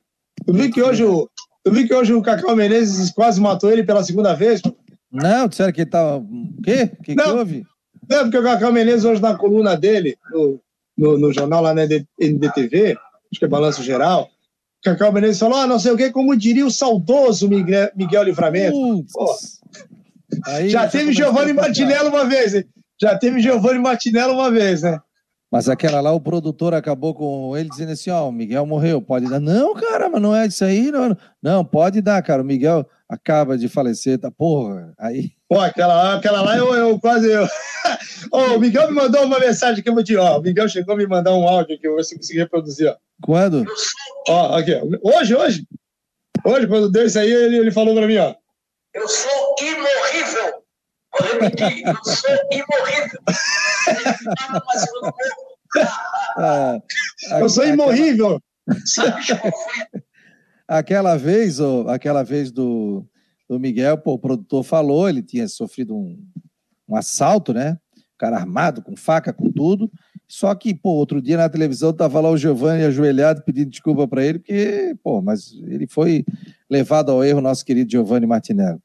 [0.46, 1.28] Tu viu que hoje o,
[1.64, 4.62] tu viu que hoje o Cacau Menezes quase matou ele pela segunda vez?
[5.10, 6.18] Não, disseram que ele tava.
[6.18, 6.90] O quê?
[6.98, 7.66] O que, que houve?
[8.08, 10.60] Não, porque o Cacau Menezes hoje na coluna dele, no,
[10.96, 12.96] no, no jornal lá na NDTV,
[13.32, 14.28] acho que é Balanço Geral,
[14.84, 18.76] Cacau Menezes falou, ah, não sei o quê, como diria o saudoso Miguel, Miguel Livramento.
[20.46, 22.64] Aí, já teve Giovanni Martinello uma vez, hein?
[23.00, 25.00] Já teve Giovanni Martinello uma vez, né?
[25.54, 29.00] Mas aquela lá, o produtor acabou com ele dizendo assim: Ó, oh, o Miguel morreu,
[29.00, 29.38] pode dar.
[29.38, 31.16] Não, cara, mas não é isso aí, não.
[31.40, 32.42] Não, pode dar, cara.
[32.42, 34.32] O Miguel acaba de falecer, tá?
[34.32, 35.30] Porra, aí.
[35.48, 37.30] Pô, aquela, aquela lá eu, eu quase.
[37.30, 37.46] Eu...
[38.32, 40.16] oh, o Miguel me mandou uma mensagem que eu vou te.
[40.16, 42.40] Ó, o Miguel chegou a me mandar um áudio aqui, eu vou ver se conseguir
[42.40, 42.96] reproduzir, ó.
[43.22, 43.64] Quando?
[44.28, 44.72] Ó, aqui,
[45.04, 45.68] hoje, hoje.
[46.44, 48.34] Hoje, quando deu isso aí, ele, ele falou pra mim, ó.
[48.92, 50.63] Eu sou imorrível.
[51.20, 53.20] Repetir, eu sou imorrível.
[56.36, 56.78] ah,
[57.40, 58.40] eu sou imorrível.
[60.66, 63.06] aquela vez, oh, aquela vez do,
[63.48, 66.18] do Miguel, pô, o produtor falou, ele tinha sofrido um,
[66.88, 67.78] um assalto, né?
[67.96, 69.90] O cara armado, com faca, com tudo.
[70.26, 74.24] Só que, pô, outro dia na televisão tava lá o Giovanni ajoelhado pedindo desculpa para
[74.24, 76.24] ele, porque, pô, mas ele foi
[76.70, 78.80] levado ao erro, nosso querido Giovanni Martinello.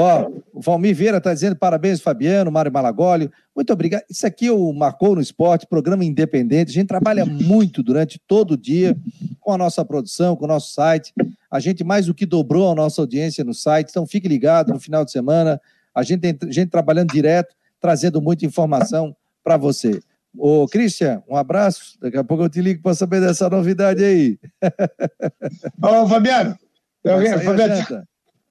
[0.00, 3.28] Ó, o Valmir Vieira está dizendo parabéns, Fabiano, Mário Malagoli.
[3.54, 4.04] Muito obrigado.
[4.08, 6.70] Isso aqui é o Marcou no Esporte, programa independente.
[6.70, 8.96] A gente trabalha muito durante todo o dia
[9.40, 11.12] com a nossa produção, com o nosso site.
[11.50, 13.88] A gente mais do que dobrou a nossa audiência no site.
[13.90, 15.60] Então fique ligado no final de semana.
[15.92, 19.98] A gente tem gente trabalhando direto, trazendo muita informação para você.
[20.36, 21.98] Ô, Christian, um abraço.
[22.00, 24.38] Daqui a pouco eu te ligo para saber dessa novidade aí.
[25.82, 26.56] Ô, Fabiano,
[27.02, 27.32] tem alguém,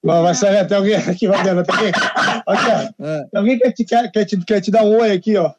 [0.08, 1.92] Fabiano, vai sair até alguém aqui, Fabiano, tem alguém,
[2.46, 3.24] aqui, é.
[3.24, 5.52] tem alguém que te, quer, quer, te, quer te dar um oi aqui, ó.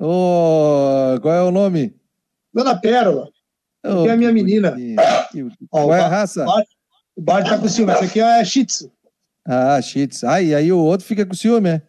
[0.00, 1.94] Ô, qual é o nome?
[2.54, 3.28] Dona Pérola.
[3.84, 4.74] Oh, é a minha menina.
[5.68, 6.46] qual é a raça?
[7.16, 7.92] O Bart tá com ciúme.
[7.92, 8.90] Essa aqui é Shih Tzu.
[9.44, 10.26] Ah, Shih Tzu.
[10.26, 11.82] Ah, e aí o outro fica com ciúme, é?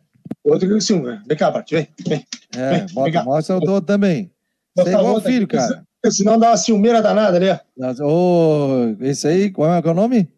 [0.44, 1.22] O outro fica com ciúme.
[1.26, 1.88] Vem cá, Bart, vem.
[2.08, 2.26] vem.
[2.56, 4.32] É, vem, bota, vem mostra o outro também.
[4.76, 5.84] Você é igual o filho, cara.
[6.10, 7.60] Senão dá uma ciumeira danada, né?
[8.02, 10.30] Ô, oh, esse aí, qual é, qual é o nome?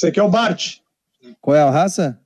[0.00, 0.76] Esse aqui é o Bart.
[1.42, 2.18] Qual é a raça?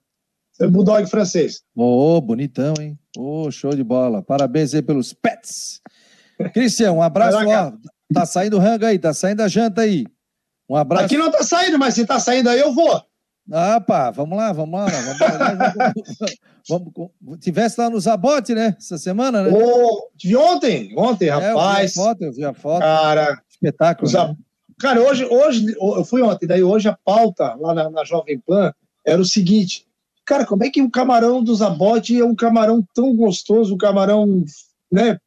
[0.60, 1.64] É Bulldog francês.
[1.74, 2.96] Ô, oh, bonitão, hein?
[3.18, 4.22] Ô, oh, show de bola.
[4.22, 5.80] Parabéns aí pelos pets.
[6.52, 7.72] Cristian, um abraço, ó.
[8.14, 10.06] Tá saindo o rango aí, tá saindo a janta aí.
[10.70, 11.06] Um abraço.
[11.06, 13.02] Aqui não tá saindo, mas se tá saindo aí, eu vou.
[13.52, 14.86] Ah, pá, vamos lá, vamos lá.
[14.86, 15.74] Vamos lá
[16.68, 18.76] vamos, vamos, tivesse lá no Zabote, né?
[18.78, 19.50] Essa semana, né?
[19.52, 21.96] Oh, tive ontem, ontem, rapaz.
[21.96, 22.82] É, eu vi a foto, eu vi a foto.
[22.82, 24.12] Cara, espetáculo.
[24.12, 24.36] Né?
[24.84, 28.70] Cara, hoje, hoje, eu fui ontem, daí hoje a pauta lá na, na Jovem Pan
[29.02, 29.86] era o seguinte.
[30.26, 34.44] Cara, como é que um camarão do Zabote é um camarão tão gostoso, um camarão
[34.92, 35.18] né,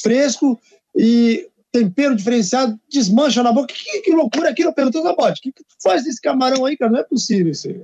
[0.00, 0.58] fresco
[0.96, 3.74] e tempero diferenciado, desmancha na boca.
[3.74, 5.40] Que, que loucura aquilo, perguntou na bote.
[5.40, 6.90] O que, que tu faz desse camarão aí, cara?
[6.90, 7.82] Não é possível isso aí.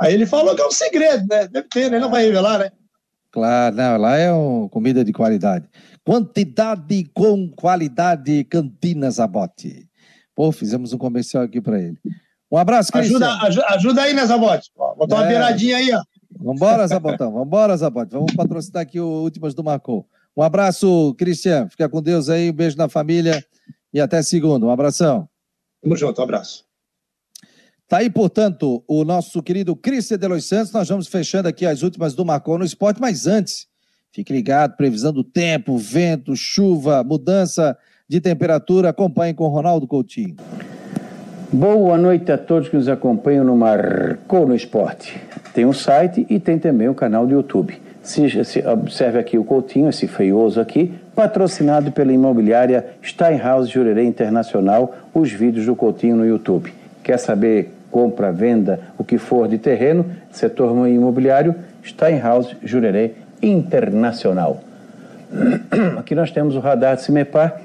[0.00, 1.46] Aí ele falou que é um segredo, né?
[1.46, 1.98] Deve ter, né?
[1.98, 2.72] Ele não vai revelar, né?
[3.30, 5.68] Claro, não, lá é uma comida de qualidade.
[6.04, 9.88] Quantidade com qualidade, Cantinas Abote.
[10.40, 11.98] Pô, fizemos um comercial aqui para ele.
[12.50, 13.18] Um abraço, Cristian.
[13.18, 14.70] Ajuda, ajuda, ajuda aí, né, Zabote?
[14.74, 15.18] Botar é.
[15.18, 16.02] uma beiradinha aí, ó.
[16.34, 17.30] Vambora, Zabotão.
[17.30, 18.12] Vambora, Zabote.
[18.12, 20.08] Vamos patrocinar aqui o Últimas do Marcou.
[20.34, 21.68] Um abraço, Cristian.
[21.68, 22.48] Fica com Deus aí.
[22.48, 23.44] Um beijo na família
[23.92, 24.64] e até segunda.
[24.64, 25.28] Um abração.
[25.82, 26.64] Tamo junto, um abraço.
[27.86, 30.72] Tá aí, portanto, o nosso querido Cristian de Los Santos.
[30.72, 33.66] Nós vamos fechando aqui as últimas do Marcou no Esporte, mas antes,
[34.10, 37.76] fique ligado, previsão do tempo, vento, chuva, mudança
[38.10, 38.88] de temperatura.
[38.88, 40.34] Acompanhe com Ronaldo Coutinho.
[41.52, 45.16] Boa noite a todos que nos acompanham no Marcou no Esporte.
[45.54, 47.80] Tem um site e tem também o um canal do YouTube.
[48.02, 54.92] Se, se, observe aqui o Coutinho, esse feioso aqui, patrocinado pela imobiliária Steinhaus Jurerê Internacional,
[55.14, 56.72] os vídeos do Coutinho no YouTube.
[57.04, 61.54] Quer saber compra, venda, o que for de terreno, setor imobiliário,
[61.84, 64.64] Steinhaus Jurerê Internacional.
[65.98, 67.60] Aqui nós temos o radar de CIMEPAR,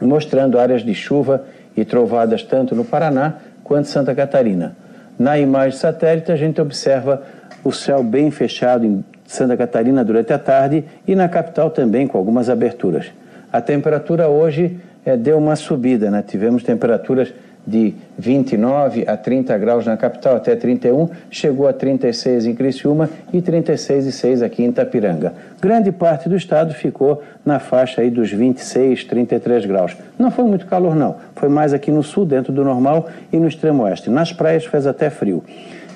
[0.00, 1.44] mostrando áreas de chuva
[1.76, 4.76] e trovadas tanto no Paraná quanto Santa Catarina.
[5.18, 7.22] Na imagem satélite, a gente observa
[7.62, 12.18] o céu bem fechado em Santa Catarina durante a tarde e na capital também, com
[12.18, 13.06] algumas aberturas.
[13.52, 16.22] A temperatura hoje é, deu uma subida, né?
[16.26, 17.32] tivemos temperaturas
[17.66, 23.40] de 29 a 30 graus na capital, até 31, chegou a 36 em Criciúma e
[23.40, 25.32] 36,6 aqui em Itapiranga.
[25.60, 29.96] Grande parte do estado ficou na faixa aí dos 26, 33 graus.
[30.18, 33.48] Não foi muito calor não, foi mais aqui no sul, dentro do normal, e no
[33.48, 34.10] extremo oeste.
[34.10, 35.42] Nas praias fez até frio.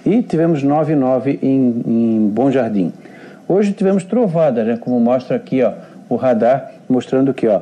[0.07, 2.93] E tivemos 9,9 em, em Bom Jardim.
[3.47, 4.79] Hoje tivemos trovada, né?
[4.79, 5.73] como mostra aqui ó,
[6.09, 7.61] o radar mostrando que, ó,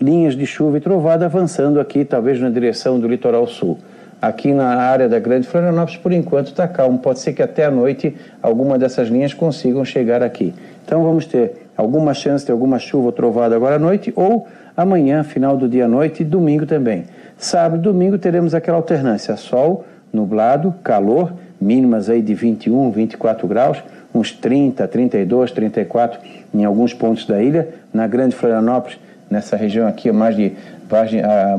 [0.00, 3.78] linhas de chuva e trovada avançando aqui, talvez na direção do litoral sul.
[4.20, 6.98] Aqui na área da Grande Florianópolis, por enquanto, está calmo.
[6.98, 10.54] Pode ser que até a noite alguma dessas linhas consigam chegar aqui.
[10.84, 14.46] Então vamos ter alguma chance de alguma chuva ou trovada agora à noite ou
[14.76, 17.04] amanhã, final do dia à noite e domingo também.
[17.36, 23.82] Sábado e domingo teremos aquela alternância: sol, nublado, calor, mínimas aí de 21, 24 graus,
[24.14, 26.20] uns 30, 32, 34
[26.54, 27.68] em alguns pontos da ilha.
[27.92, 28.98] Na Grande Florianópolis,
[29.30, 30.52] nessa região aqui, mais de
[30.88, 31.56] Vargem, a,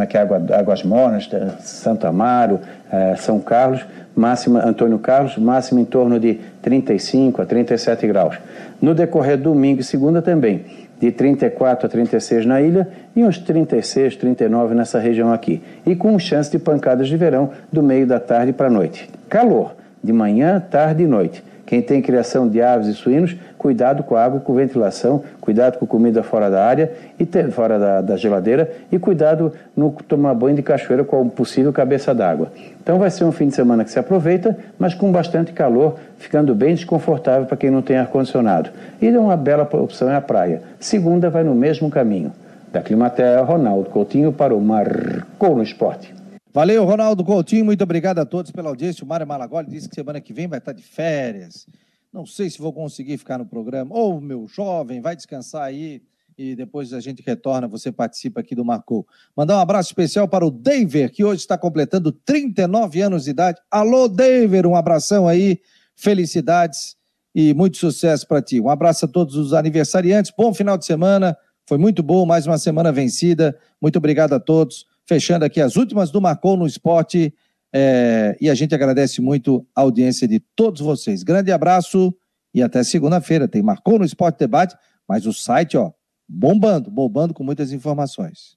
[0.00, 1.28] a, que é água, Águas Mornas,
[1.60, 3.84] Santo Amaro, a, São Carlos,
[4.14, 8.36] máxima Antônio Carlos, máxima em torno de 35 a 37 graus.
[8.80, 10.64] No decorrer do domingo e segunda também,
[11.00, 12.86] de 34 a 36 na ilha
[13.16, 15.62] e uns 36, 39 nessa região aqui.
[15.86, 19.08] E com chance de pancadas de verão do meio da tarde para a noite.
[19.28, 19.74] Calor,
[20.04, 21.42] de manhã, tarde e noite.
[21.70, 25.86] Quem tem criação de aves e suínos, cuidado com a água, com ventilação, cuidado com
[25.86, 30.64] comida fora da área e fora da, da, geladeira e cuidado no tomar banho de
[30.64, 32.50] cachoeira com possível cabeça d'água.
[32.82, 36.56] Então vai ser um fim de semana que se aproveita, mas com bastante calor, ficando
[36.56, 38.70] bem desconfortável para quem não tem ar-condicionado.
[39.00, 40.62] E uma bela opção é a praia.
[40.80, 42.32] Segunda vai no mesmo caminho.
[42.72, 46.18] Da Climatea, Ronaldo Coutinho para o Marcou no Esporte.
[46.52, 47.64] Valeu, Ronaldo Coutinho.
[47.64, 49.04] Muito obrigado a todos pela audiência.
[49.04, 51.64] O Mário Malagoli disse que semana que vem vai estar de férias.
[52.12, 53.94] Não sei se vou conseguir ficar no programa.
[53.94, 56.02] Ou, meu jovem, vai descansar aí
[56.36, 57.68] e depois a gente retorna.
[57.68, 59.06] Você participa aqui do Marcou.
[59.36, 63.60] Mandar um abraço especial para o Daver, que hoje está completando 39 anos de idade.
[63.70, 65.60] Alô, Daver, um abração aí.
[65.94, 66.96] Felicidades
[67.32, 68.60] e muito sucesso para ti.
[68.60, 70.32] Um abraço a todos os aniversariantes.
[70.36, 71.36] Bom final de semana.
[71.64, 73.56] Foi muito bom, mais uma semana vencida.
[73.80, 77.34] Muito obrigado a todos fechando aqui as últimas do Marcou no Esporte.
[77.72, 81.24] É, e a gente agradece muito a audiência de todos vocês.
[81.24, 82.14] Grande abraço
[82.54, 83.48] e até segunda-feira.
[83.48, 84.76] Tem Marcou no Esporte Debate,
[85.08, 85.90] mas o site, ó,
[86.28, 88.48] bombando, bombando com muitas informações.